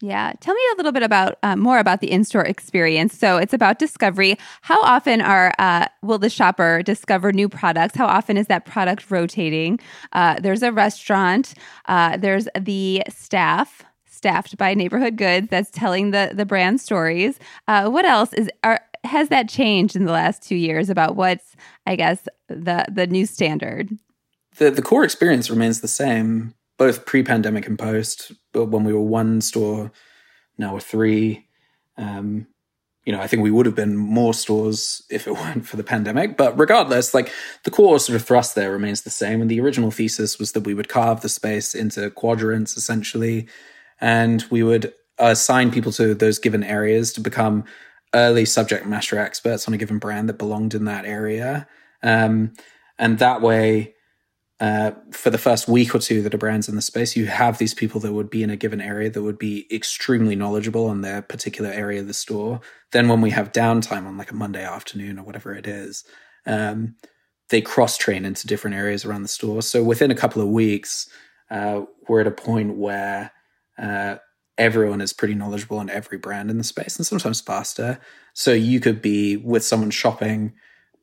[0.00, 3.18] Yeah, tell me a little bit about uh, more about the in-store experience.
[3.18, 4.38] So it's about discovery.
[4.62, 7.96] How often are uh, will the shopper discover new products?
[7.96, 9.80] How often is that product rotating?
[10.12, 11.54] Uh, there's a restaurant.
[11.86, 17.40] Uh, there's the staff staffed by Neighborhood Goods that's telling the the brand stories.
[17.66, 21.56] Uh, what else is are has that changed in the last two years about what's
[21.86, 23.90] I guess the the new standard?
[24.58, 28.32] The the core experience remains the same, both pre pandemic and post.
[28.52, 29.92] But when we were one store,
[30.56, 31.46] now we're three.
[31.96, 32.46] Um,
[33.04, 35.84] you know, I think we would have been more stores if it weren't for the
[35.84, 36.36] pandemic.
[36.36, 37.32] But regardless, like
[37.64, 39.40] the core sort of thrust there remains the same.
[39.40, 43.48] And the original thesis was that we would carve the space into quadrants essentially
[44.00, 47.64] and we would assign people to those given areas to become
[48.14, 51.66] early subject matter experts on a given brand that belonged in that area.
[52.02, 52.52] Um,
[52.98, 53.94] and that way,
[54.60, 57.58] uh, for the first week or two that a brand's in the space, you have
[57.58, 61.02] these people that would be in a given area that would be extremely knowledgeable on
[61.02, 62.60] their particular area of the store.
[62.92, 66.04] Then, when we have downtime on like a Monday afternoon or whatever it is,
[66.44, 66.96] um,
[67.50, 69.62] they cross train into different areas around the store.
[69.62, 71.08] So within a couple of weeks,
[71.50, 73.32] uh, we're at a point where
[73.78, 74.16] uh,
[74.58, 78.00] everyone is pretty knowledgeable on every brand in the space and sometimes faster.
[78.34, 80.54] So you could be with someone shopping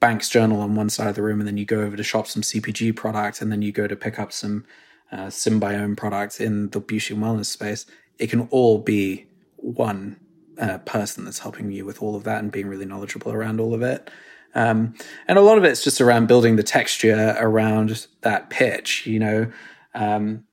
[0.05, 2.27] Banks Journal on one side of the room, and then you go over to shop
[2.27, 4.63] some CPG product, and then you go to pick up some
[5.11, 7.87] uh, Symbiome product in the beauty and wellness space.
[8.19, 9.25] It can all be
[9.55, 10.19] one
[10.61, 13.73] uh, person that's helping you with all of that and being really knowledgeable around all
[13.73, 14.11] of it.
[14.53, 14.93] Um,
[15.27, 19.07] and a lot of it's just around building the texture around that pitch.
[19.07, 19.51] You know,
[19.95, 20.43] um,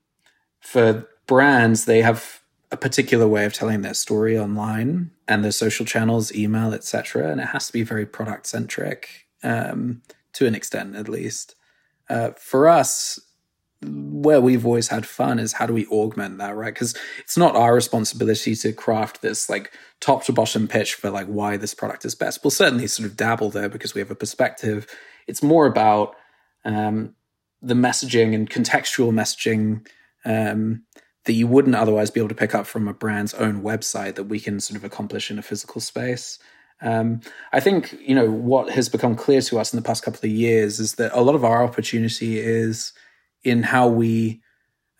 [0.61, 2.41] for brands, they have
[2.71, 7.31] a particular way of telling their story online and their social channels, email, etc.
[7.31, 10.03] And it has to be very product centric um,
[10.35, 11.55] to an extent, at least.
[12.09, 13.21] Uh, for us,
[13.85, 16.73] where we've always had fun is how do we augment that, right?
[16.73, 21.27] Because it's not our responsibility to craft this like top to bottom pitch for like
[21.27, 22.45] why this product is best.
[22.45, 24.87] We'll certainly sort of dabble there because we have a perspective.
[25.27, 26.15] It's more about
[26.65, 27.15] um,
[27.61, 29.87] the messaging and contextual messaging
[30.25, 30.85] um,
[31.25, 34.25] that you wouldn't otherwise be able to pick up from a brand's own website that
[34.25, 36.39] we can sort of accomplish in a physical space.
[36.83, 37.21] Um,
[37.53, 40.31] I think you know what has become clear to us in the past couple of
[40.31, 42.93] years is that a lot of our opportunity is
[43.45, 44.43] in how we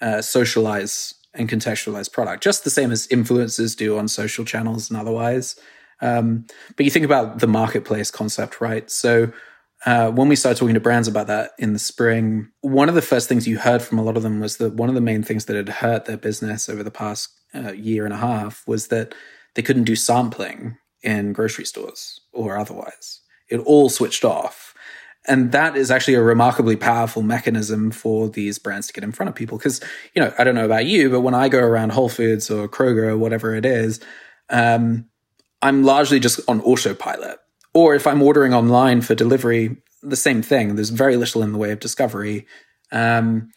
[0.01, 4.99] uh, socialize and contextualize product, just the same as influencers do on social channels and
[4.99, 5.57] otherwise.
[6.01, 8.91] Um, but you think about the marketplace concept, right?
[8.91, 9.33] So
[9.87, 13.03] uh, when we started talking to brands about that in the spring, one of the
[13.03, 15.23] first things you heard from a lot of them was that one of the main
[15.23, 18.89] things that had hurt their business over the past uh, year and a half was
[18.89, 19.15] that
[19.55, 23.21] they couldn't do sampling in grocery stores or otherwise.
[23.49, 24.75] It all switched off.
[25.29, 29.29] And that is actually a remarkably powerful mechanism for these brands to get in front
[29.29, 29.57] of people.
[29.57, 29.81] Because,
[30.15, 32.69] you know, I don't know about you, but when I go around Whole Foods or
[32.69, 34.01] Kroger or whatever it is,
[34.51, 35.07] um,
[35.61, 37.39] I'm largely just on autopilot.
[37.73, 40.75] Or if I'm ordering online for delivery, the same thing.
[40.75, 42.47] There's very little in the way of discovery.
[42.91, 43.51] Um,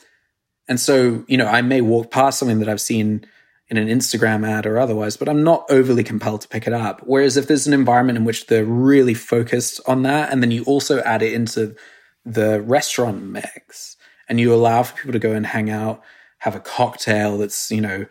[0.67, 3.25] and so, you know, I may walk past something that I've seen
[3.67, 7.01] in an Instagram ad or otherwise, but I'm not overly compelled to pick it up.
[7.03, 10.63] Whereas if there's an environment in which they're really focused on that, and then you
[10.65, 11.75] also add it into
[12.23, 13.97] the restaurant mix
[14.29, 16.01] and you allow for people to go and hang out,
[16.39, 18.05] have a cocktail that's, you know,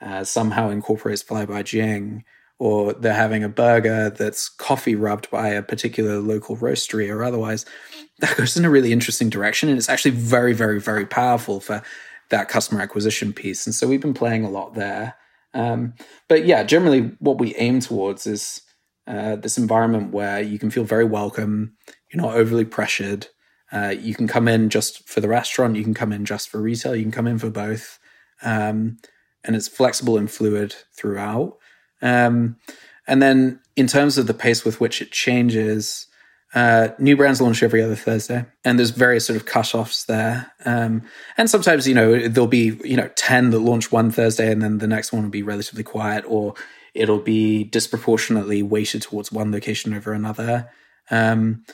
[0.00, 2.24] uh, somehow incorporates Fly by Jing,
[2.58, 7.64] or they're having a burger that's coffee rubbed by a particular local roastery or otherwise,
[8.18, 9.68] that goes in a really interesting direction.
[9.68, 11.82] And it's actually very, very, very powerful for
[12.30, 13.66] that customer acquisition piece.
[13.66, 15.14] And so we've been playing a lot there.
[15.54, 15.94] Um,
[16.28, 18.62] but yeah, generally what we aim towards is
[19.06, 21.76] uh, this environment where you can feel very welcome,
[22.12, 23.28] you're not overly pressured.
[23.72, 26.60] Uh, you can come in just for the restaurant, you can come in just for
[26.60, 27.98] retail, you can come in for both.
[28.42, 28.98] Um,
[29.44, 31.56] and it's flexible and fluid throughout.
[32.02, 32.56] Um,
[33.06, 36.06] and then in terms of the pace with which it changes,
[36.56, 40.50] uh, new brands launch every other Thursday, and there's various sort of cut-offs there.
[40.64, 41.02] Um,
[41.36, 44.78] and sometimes, you know, there'll be you know ten that launch one Thursday, and then
[44.78, 46.54] the next one will be relatively quiet, or
[46.94, 50.70] it'll be disproportionately weighted towards one location over another.
[51.10, 51.66] Um,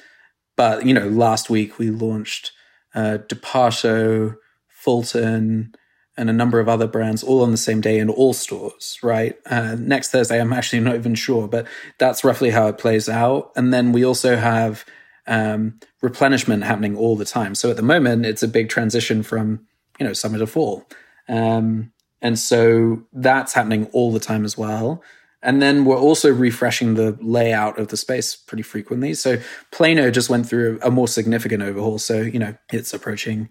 [0.57, 2.51] but you know, last week we launched
[2.93, 4.35] uh, Departo,
[4.67, 5.77] Fulton,
[6.17, 9.37] and a number of other brands all on the same day in all stores, right?
[9.47, 11.67] Uh, next Thursday, I'm actually not even sure, but
[11.99, 13.51] that's roughly how it plays out.
[13.57, 14.85] And then we also have
[15.27, 17.55] um, replenishment happening all the time.
[17.55, 19.67] So at the moment, it's a big transition from,
[19.99, 20.87] you know, summer to fall.
[21.29, 25.03] Um, and so that's happening all the time as well.
[25.43, 29.15] And then we're also refreshing the layout of the space pretty frequently.
[29.15, 29.39] So
[29.73, 31.99] Plano just went through a more significant overhaul.
[31.99, 33.49] So, you know, it's approaching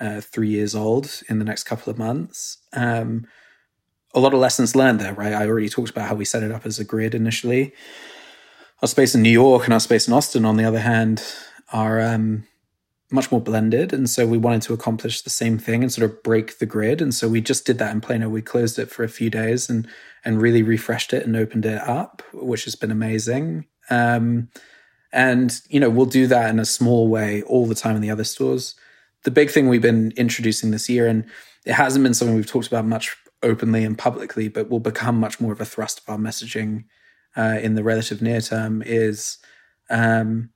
[0.00, 2.58] uh, three years old in the next couple of months.
[2.72, 3.26] Um,
[4.14, 5.32] a lot of lessons learned there, right?
[5.32, 7.72] I already talked about how we set it up as a grid initially.
[8.82, 11.22] Our space in New York and our space in Austin, on the other hand,
[11.72, 12.44] are um,
[13.10, 13.92] much more blended.
[13.92, 17.00] And so we wanted to accomplish the same thing and sort of break the grid.
[17.00, 18.28] And so we just did that in Plano.
[18.28, 19.86] We closed it for a few days and
[20.24, 23.66] and really refreshed it and opened it up, which has been amazing.
[23.88, 24.48] Um,
[25.12, 28.10] and you know we'll do that in a small way all the time in the
[28.10, 28.74] other stores
[29.24, 31.24] the big thing we've been introducing this year, and
[31.66, 35.40] it hasn't been something we've talked about much openly and publicly, but will become much
[35.40, 36.84] more of a thrust of our messaging
[37.36, 39.38] uh, in the relative near term, is
[39.88, 40.50] um,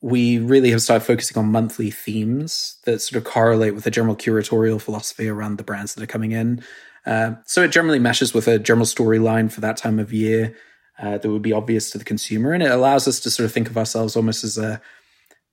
[0.00, 4.16] we really have started focusing on monthly themes that sort of correlate with a general
[4.16, 6.62] curatorial philosophy around the brands that are coming in.
[7.06, 10.54] Uh, so it generally meshes with a general storyline for that time of year
[11.00, 13.52] uh, that would be obvious to the consumer, and it allows us to sort of
[13.52, 14.80] think of ourselves almost as a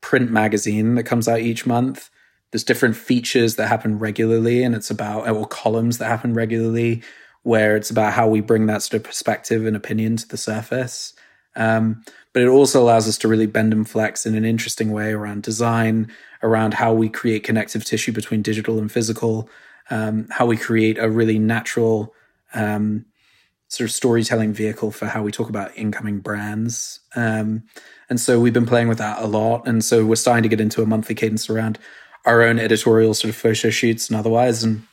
[0.01, 2.09] print magazine that comes out each month
[2.55, 7.03] there's different features that happen regularly and it's about or columns that happen regularly
[7.43, 11.13] where it's about how we bring that sort of perspective and opinion to the surface.
[11.57, 12.01] Um,
[12.31, 15.43] but it also allows us to really bend and flex in an interesting way around
[15.43, 16.09] design
[16.43, 19.49] around how we create connective tissue between digital and physical
[19.89, 22.13] um, how we create a really natural
[22.53, 23.03] um,
[23.67, 27.01] sort of storytelling vehicle for how we talk about incoming brands.
[27.17, 27.63] Um,
[28.09, 30.61] and so we've been playing with that a lot and so we're starting to get
[30.61, 31.77] into a monthly cadence around
[32.25, 34.63] our own editorial sort of photo shoots and otherwise.
[34.63, 34.83] And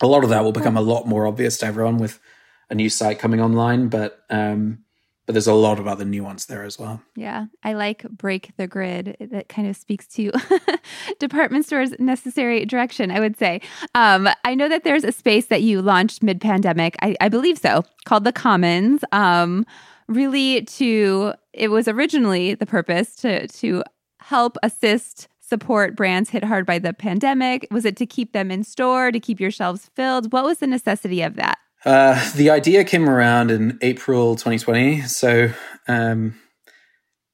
[0.00, 2.20] a lot of that will become a lot more obvious to everyone with
[2.68, 3.88] a new site coming online.
[3.88, 4.84] But um,
[5.30, 7.00] but there's a lot of other nuance there as well.
[7.14, 9.16] Yeah, I like break the grid.
[9.20, 10.32] That kind of speaks to
[11.20, 13.12] department stores' necessary direction.
[13.12, 13.60] I would say.
[13.94, 16.96] Um, I know that there's a space that you launched mid pandemic.
[17.00, 19.04] I, I, believe so, called the Commons.
[19.12, 19.66] Um,
[20.08, 23.84] really, to it was originally the purpose to to
[24.18, 27.66] help assist support brands hit hard by the pandemic?
[27.70, 30.32] Was it to keep them in store, to keep your shelves filled?
[30.32, 31.58] What was the necessity of that?
[31.84, 35.02] Uh, the idea came around in April 2020.
[35.02, 35.52] So
[35.88, 36.38] um,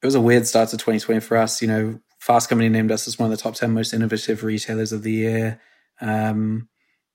[0.02, 1.60] it was a weird start to 2020 for us.
[1.60, 4.92] You know, Fast Company named us as one of the top 10 most innovative retailers
[4.92, 5.60] of the year.
[6.00, 6.68] Um,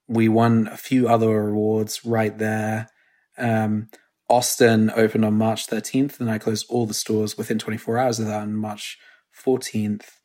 [0.08, 2.89] we won a few other awards right there.
[3.38, 3.89] Um,
[4.30, 8.28] Austin opened on March 13th, and I closed all the stores within 24 hours of
[8.28, 8.97] that on March
[9.45, 10.20] 14th.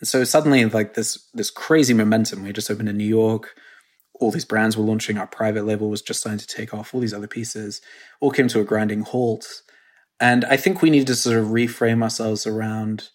[0.00, 2.42] And so suddenly, like this this crazy momentum.
[2.42, 3.54] We just opened in New York.
[4.20, 5.18] All these brands were launching.
[5.18, 6.94] Our private label was just starting to take off.
[6.94, 7.80] All these other pieces
[8.20, 9.62] all came to a grinding halt.
[10.20, 13.10] And I think we needed to sort of reframe ourselves around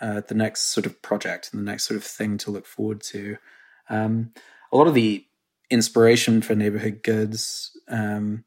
[0.00, 3.00] uh, the next sort of project and the next sort of thing to look forward
[3.02, 3.36] to.
[3.88, 4.32] Um,
[4.72, 5.24] a lot of the
[5.70, 8.44] inspiration for neighborhood goods um,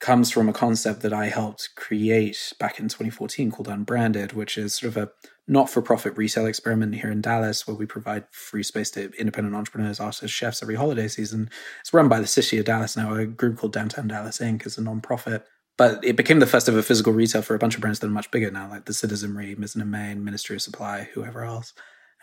[0.00, 4.74] comes from a concept that I helped create back in 2014 called Unbranded, which is
[4.74, 5.10] sort of a
[5.46, 9.54] not for profit retail experiment here in Dallas where we provide free space to independent
[9.54, 11.50] entrepreneurs, artists, chefs every holiday season.
[11.80, 14.66] It's run by the city of Dallas now, a group called Downtown Dallas Inc.
[14.66, 15.44] is a non-profit.
[15.76, 18.10] But it became the first ever physical retail for a bunch of brands that are
[18.10, 21.72] much bigger now, like the Citizenry, Mizzen & Main, Ministry of Supply, whoever else.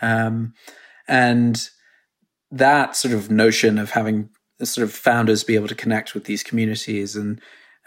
[0.01, 0.53] Um,
[1.07, 1.69] and
[2.49, 4.29] that sort of notion of having
[4.63, 7.41] sort of founders be able to connect with these communities and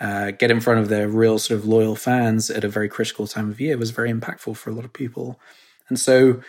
[0.05, 3.27] uh, get in front of their real sort of loyal fans at a very critical
[3.27, 5.41] time of year was very impactful for a lot of people.
[5.89, 6.43] And so,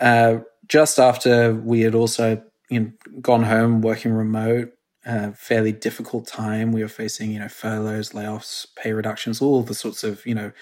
[0.00, 4.72] uh, just after we had also you know, gone home working remote,
[5.04, 6.72] uh, fairly difficult time.
[6.72, 10.52] We were facing, you know, furloughs, layoffs, pay reductions, all the sorts of, you know,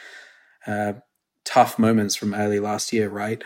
[0.67, 0.95] uh,
[1.45, 3.43] tough moments from early last year, right?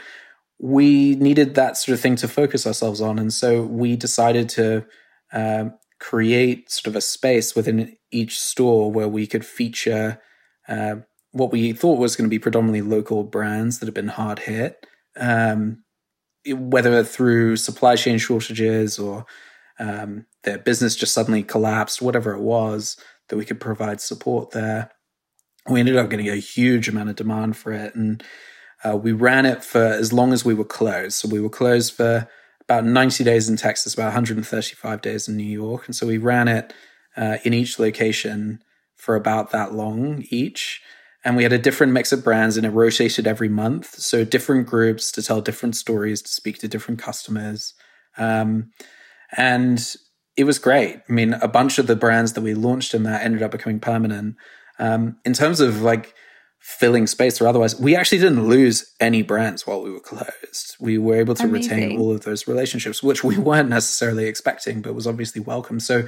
[0.59, 3.19] We needed that sort of thing to focus ourselves on.
[3.19, 4.87] And so we decided to
[5.33, 5.67] uh,
[6.01, 10.21] create sort of a space within each store where we could feature
[10.69, 10.97] uh,
[11.33, 14.87] what we thought was going to be predominantly local brands that have been hard hit,
[15.17, 15.83] um,
[16.47, 19.27] whether through supply chain shortages or
[19.79, 22.97] um, their business just suddenly collapsed, whatever it was,
[23.29, 24.91] that we could provide support there.
[25.69, 28.23] We ended up getting a huge amount of demand for it, and
[28.85, 31.15] Uh, we ran it for as long as we were closed.
[31.15, 32.29] So we were closed for
[32.63, 35.87] about 90 days in Texas, about 135 days in New York.
[35.87, 36.73] And so we ran it
[37.19, 38.63] uh, in each location
[38.95, 40.81] for about that long each.
[41.25, 43.97] And we had a different mix of brands and it rotated every month.
[43.97, 47.75] So different groups to tell different stories, to speak to different customers.
[48.17, 48.71] Um,
[49.37, 49.85] and
[50.37, 51.01] it was great.
[51.09, 53.81] I mean, a bunch of the brands that we launched in that ended up becoming
[53.81, 54.37] permanent.
[54.79, 56.15] Um, in terms of like
[56.61, 60.77] filling space or otherwise, we actually didn't lose any brands while we were closed.
[60.79, 61.77] We were able to Amazing.
[61.77, 65.81] retain all of those relationships, which we weren't necessarily expecting, but was obviously welcome.
[65.81, 66.07] So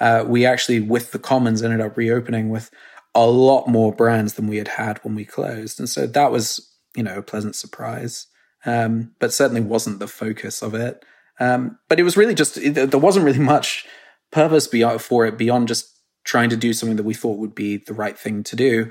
[0.00, 2.70] uh, we actually, with the Commons, ended up reopening with
[3.14, 6.68] a lot more brands than we had had when we closed, and so that was,
[6.96, 8.26] you know, a pleasant surprise.
[8.66, 11.02] Um, but certainly wasn't the focus of it.
[11.38, 13.86] Um, but it was really just there wasn't really much
[14.30, 15.90] purpose beyond for it beyond just
[16.24, 18.90] trying to do something that we thought would be the right thing to do.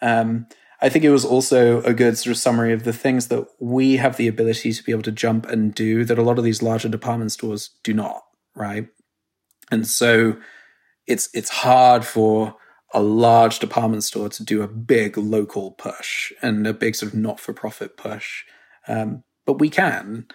[0.00, 0.46] Um,
[0.80, 3.96] I think it was also a good sort of summary of the things that we
[3.96, 6.62] have the ability to be able to jump and do that a lot of these
[6.62, 8.22] larger department stores do not,
[8.56, 8.88] right?
[9.70, 10.36] And so
[11.06, 12.56] it's it's hard for
[12.92, 17.18] a large department store to do a big local push and a big sort of
[17.18, 18.44] not for profit push.
[18.88, 20.26] Um, but we can.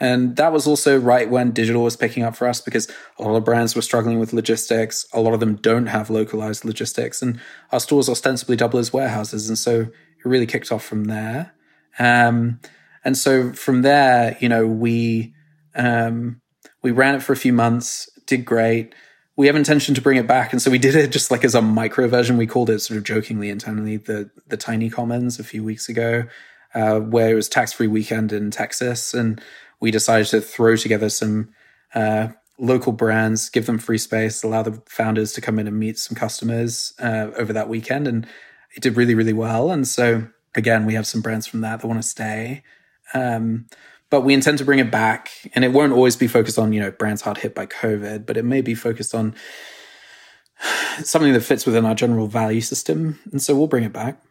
[0.00, 3.36] And that was also right when digital was picking up for us because a lot
[3.36, 5.06] of brands were struggling with logistics.
[5.12, 7.40] A lot of them don't have localized logistics, and
[7.70, 9.48] our stores ostensibly double as warehouses.
[9.48, 9.90] And so it
[10.24, 11.52] really kicked off from there.
[11.98, 12.60] Um,
[13.04, 15.32] and so from there, you know, we
[15.76, 16.40] um,
[16.82, 18.94] we ran it for a few months, did great.
[19.36, 21.54] We have intention to bring it back, and so we did it just like as
[21.54, 22.36] a micro version.
[22.36, 26.24] We called it sort of jokingly internally the the Tiny Commons a few weeks ago,
[26.74, 29.40] uh, where it was tax free weekend in Texas, and
[29.80, 31.50] we decided to throw together some
[31.94, 35.98] uh, local brands, give them free space, allow the founders to come in and meet
[35.98, 38.06] some customers uh, over that weekend.
[38.06, 38.26] And
[38.76, 39.70] it did really, really well.
[39.70, 42.62] And so, again, we have some brands from that that want to stay.
[43.12, 43.66] Um,
[44.14, 45.32] but we intend to bring it back.
[45.56, 48.36] And it won't always be focused on, you know, brands hard hit by COVID, but
[48.36, 49.34] it may be focused on
[51.02, 53.18] something that fits within our general value system.
[53.32, 54.22] And so we'll bring it back.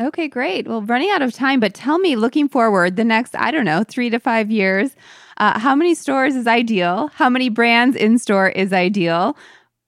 [0.00, 0.66] Okay, great.
[0.66, 3.84] Well, running out of time, but tell me, looking forward, the next, I don't know,
[3.84, 4.96] three to five years,
[5.36, 7.06] uh, how many stores is ideal?
[7.14, 9.36] How many brands in store is ideal?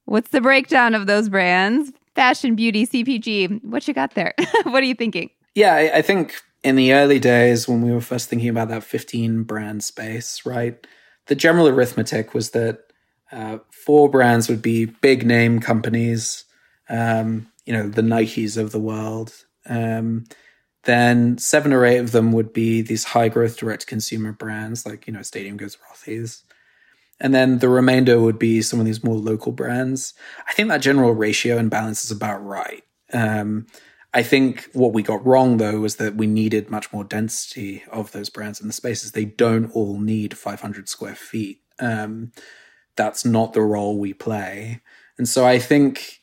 [0.04, 1.90] What's the breakdown of those brands?
[2.14, 3.64] Fashion, beauty, CPG.
[3.64, 4.32] What you got there?
[4.62, 5.30] what are you thinking?
[5.56, 8.82] Yeah, I, I think in the early days when we were first thinking about that
[8.82, 10.84] 15 brand space, right?
[11.26, 12.86] The general arithmetic was that
[13.30, 16.46] uh, four brands would be big name companies,
[16.88, 19.32] um, you know, the Nikes of the world,
[19.66, 20.24] um,
[20.84, 25.06] then seven or eight of them would be these high growth direct consumer brands like,
[25.06, 26.42] you know, Stadium Goods, Rothy's.
[27.20, 30.14] And then the remainder would be some of these more local brands.
[30.48, 32.84] I think that general ratio and balance is about right.
[33.12, 33.66] Um,
[34.14, 38.12] I think what we got wrong though was that we needed much more density of
[38.12, 39.10] those brands in the spaces.
[39.10, 41.62] They don't all need 500 square feet.
[41.80, 42.30] Um,
[42.94, 44.80] that's not the role we play.
[45.18, 46.20] And so I think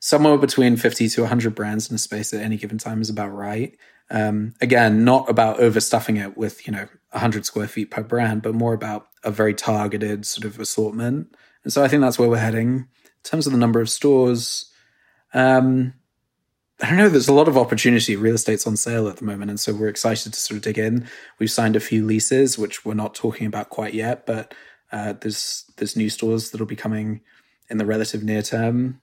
[0.00, 3.32] somewhere between 50 to 100 brands in a space at any given time is about
[3.32, 3.74] right.
[4.10, 8.54] Um, again, not about overstuffing it with, you know, 100 square feet per brand, but
[8.54, 11.34] more about a very targeted sort of assortment.
[11.62, 12.68] And so I think that's where we're heading.
[12.74, 12.86] In
[13.22, 14.70] terms of the number of stores,
[15.32, 15.94] um,
[16.80, 18.16] I don't know, there's a lot of opportunity.
[18.16, 19.50] Real estate's on sale at the moment.
[19.50, 21.06] And so we're excited to sort of dig in.
[21.38, 24.54] We've signed a few leases, which we're not talking about quite yet, but
[24.90, 27.20] uh, there's there's new stores that'll be coming
[27.70, 29.00] in the relative near term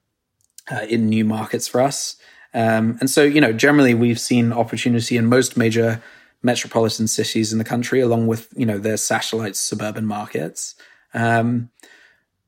[0.70, 2.18] uh, in new markets for us.
[2.54, 6.02] Um, and so, you know, generally we've seen opportunity in most major
[6.44, 10.76] metropolitan cities in the country, along with, you know, their satellite suburban markets.
[11.14, 11.70] Um,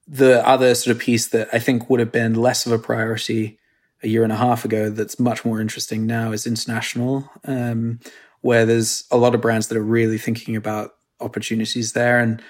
[0.06, 3.60] the other sort of piece that I think would have been less of a priority
[4.04, 8.00] a year and a half ago that's much more interesting now is international, um,
[8.42, 12.20] where there's a lot of brands that are really thinking about opportunities there.
[12.20, 12.42] And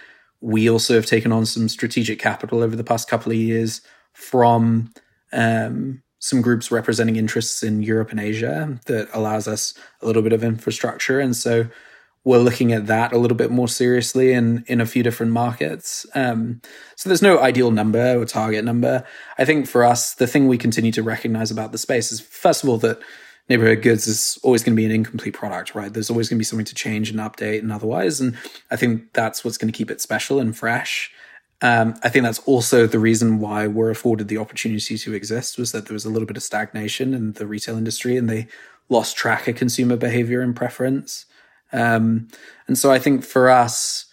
[0.42, 3.82] we also have taken on some strategic capital over the past couple of years
[4.14, 4.92] from
[5.32, 10.34] um, some groups representing interests in Europe and Asia that allows us a little bit
[10.34, 11.20] of infrastructure.
[11.20, 11.68] And so
[12.26, 16.06] we're looking at that a little bit more seriously in, in a few different markets.
[16.16, 16.62] Um,
[16.96, 19.04] so there's no ideal number or target number.
[19.38, 22.64] I think for us, the thing we continue to recognize about the space is, first
[22.64, 23.00] of all, that
[23.50, 25.94] neighborhood goods is always going to be an incomplete product, right?
[25.94, 28.22] There's always going to be something to change and update and otherwise.
[28.22, 28.38] And
[28.72, 31.12] I think that's what's going to keep it special and fresh.
[31.62, 35.72] Um, I think that's also the reason why we're afforded the opportunity to exist was
[35.72, 38.48] that there was a little bit of stagnation in the retail industry and they
[38.90, 41.26] lost track of consumer behavior and preference.
[41.74, 42.30] Um,
[42.68, 44.06] and so I think for us,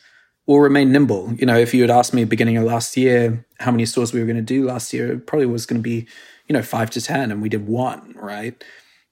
[0.46, 1.32] we'll remain nimble.
[1.34, 4.20] You know, if you had asked me beginning of last year how many stores we
[4.20, 6.08] were going to do last year, it probably was going to be,
[6.48, 8.64] you know, five to 10, and we did one, right?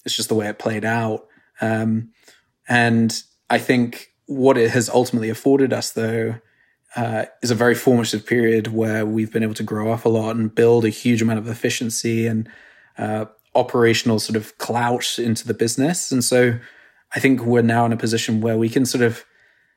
[0.05, 1.27] It's just the way it played out.
[1.61, 2.11] Um,
[2.69, 6.37] And I think what it has ultimately afforded us, though,
[6.97, 10.37] uh, is a very formative period where we've been able to grow up a lot
[10.37, 12.49] and build a huge amount of efficiency and
[12.99, 16.13] uh, operational sort of clout into the business.
[16.13, 16.59] And so
[17.15, 19.25] I think we're now in a position where we can sort of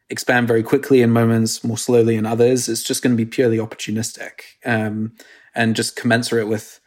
[0.09, 2.67] expand very quickly in moments, more slowly in others.
[2.67, 5.13] It's just going to be purely opportunistic um,
[5.55, 6.79] and just commensurate with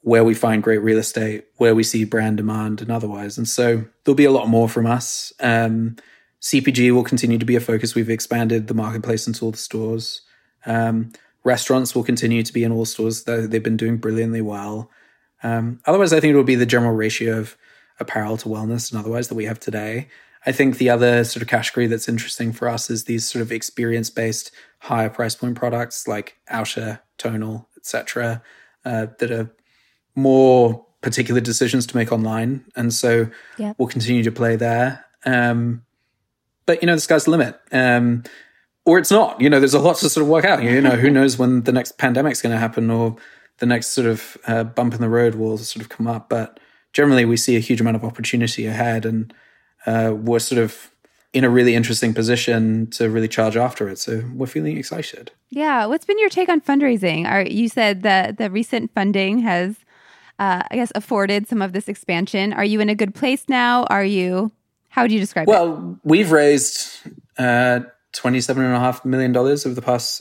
[0.00, 3.38] where we find great real estate, where we see brand demand, and otherwise.
[3.38, 5.32] And so there'll be a lot more from us.
[5.38, 5.96] Um,
[6.40, 7.94] CPG will continue to be a focus.
[7.94, 10.22] We've expanded the marketplace into all the stores.
[10.66, 11.12] Um,
[11.44, 13.24] restaurants will continue to be in all stores.
[13.24, 14.90] They've been doing brilliantly well.
[15.44, 17.56] Um, otherwise, I think it will be the general ratio of
[18.02, 20.08] apparel to wellness and otherwise that we have today.
[20.44, 23.52] I think the other sort of category that's interesting for us is these sort of
[23.52, 24.50] experience based
[24.80, 28.42] higher price point products like outer, tonal, etc.,
[28.84, 29.54] uh, that are
[30.14, 32.64] more particular decisions to make online.
[32.76, 33.28] And so
[33.58, 33.76] yep.
[33.78, 35.04] we'll continue to play there.
[35.24, 35.82] Um,
[36.66, 37.60] but you know, the sky's the limit.
[37.70, 38.24] Um,
[38.84, 39.40] or it's not.
[39.40, 40.62] You know, there's a lot to sort of work out.
[40.62, 43.16] You know, who knows when the next pandemic's going to happen or
[43.58, 46.28] the next sort of uh, bump in the road will sort of come up.
[46.28, 46.58] But
[46.92, 49.32] generally, we see a huge amount of opportunity ahead, and
[49.86, 50.90] uh, we're sort of
[51.32, 53.98] in a really interesting position to really charge after it.
[53.98, 55.30] So we're feeling excited.
[55.48, 55.86] Yeah.
[55.86, 57.26] What's been your take on fundraising?
[57.26, 59.76] Are, you said that the recent funding has,
[60.38, 62.52] uh, I guess, afforded some of this expansion.
[62.52, 63.84] Are you in a good place now?
[63.84, 64.52] Are you
[64.92, 65.70] how would you describe well, it?
[65.70, 66.98] Well, we've raised
[67.38, 67.80] uh,
[68.12, 70.20] $27.5 million over the past,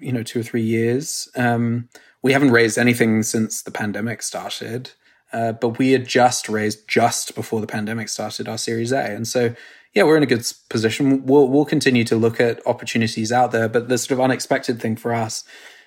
[0.00, 1.28] you know, two or three years.
[1.36, 1.88] Um,
[2.20, 4.90] we haven't raised anything since the pandemic started,
[5.32, 9.02] uh, but we had just raised just before the pandemic started our Series A.
[9.02, 9.54] And so,
[9.94, 11.26] yeah, we're in a good position.
[11.26, 14.96] We'll, we'll continue to look at opportunities out there, but the sort of unexpected thing
[14.96, 15.44] for us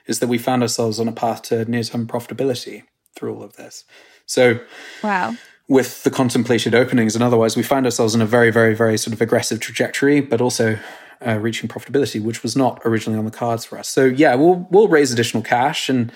[0.08, 2.84] is that we found ourselves on a path to near term profitability
[3.16, 3.84] through all of this.
[4.26, 4.60] So,
[5.04, 5.36] wow
[5.72, 9.14] with the contemplated openings and otherwise, we find ourselves in a very, very, very sort
[9.14, 10.78] of aggressive trajectory, but also
[11.26, 13.88] uh, reaching profitability, which was not originally on the cards for us.
[13.88, 16.12] So yeah, we'll we'll raise additional cash and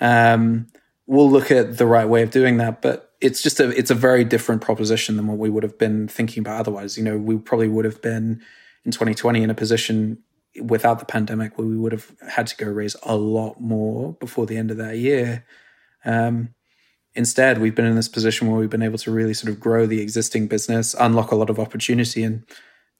[0.00, 0.68] um,
[1.06, 2.82] we'll look at the right way of doing that.
[2.82, 6.08] But it's just a it's a very different proposition than what we would have been
[6.08, 6.96] thinking about otherwise.
[6.96, 8.42] You know, we probably would have been
[8.84, 10.18] in 2020 in a position
[10.62, 14.46] without the pandemic where we would have had to go raise a lot more before
[14.46, 15.44] the end of that year.
[16.04, 16.54] Um,
[17.14, 19.86] instead, we've been in this position where we've been able to really sort of grow
[19.86, 22.44] the existing business, unlock a lot of opportunity, and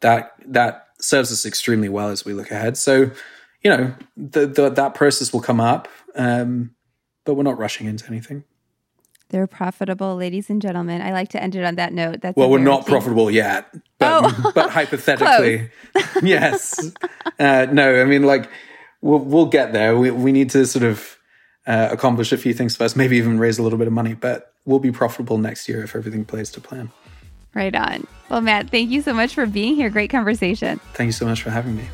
[0.01, 2.77] that that serves us extremely well as we look ahead.
[2.77, 3.11] So,
[3.63, 6.75] you know, the, the, that process will come up, um,
[7.25, 8.45] but we're not rushing into anything.
[9.31, 11.01] They're profitable, ladies and gentlemen.
[11.01, 12.21] I like to end it on that note.
[12.21, 13.67] That's well, we're not profitable yet,
[13.99, 14.53] but oh.
[14.55, 15.71] but hypothetically,
[16.23, 16.93] yes.
[17.39, 18.49] Uh, no, I mean, like
[19.01, 19.97] we'll we'll get there.
[19.97, 21.19] We we need to sort of
[21.67, 24.53] uh, accomplish a few things first, maybe even raise a little bit of money, but
[24.67, 26.91] we'll be profitable next year if everything plays to plan.
[27.55, 28.07] Right on.
[28.29, 29.89] Well, Matt, thank you so much for being here.
[29.89, 30.81] Great conversation.
[30.95, 31.85] Thank you so much for having me.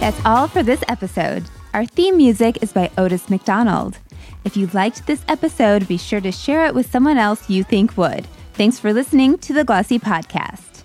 [0.00, 1.44] That's all for this episode.
[1.74, 3.98] Our theme music is by Otis McDonald.
[4.44, 7.96] If you liked this episode, be sure to share it with someone else you think
[7.96, 8.26] would.
[8.54, 10.77] Thanks for listening to the Glossy Podcast.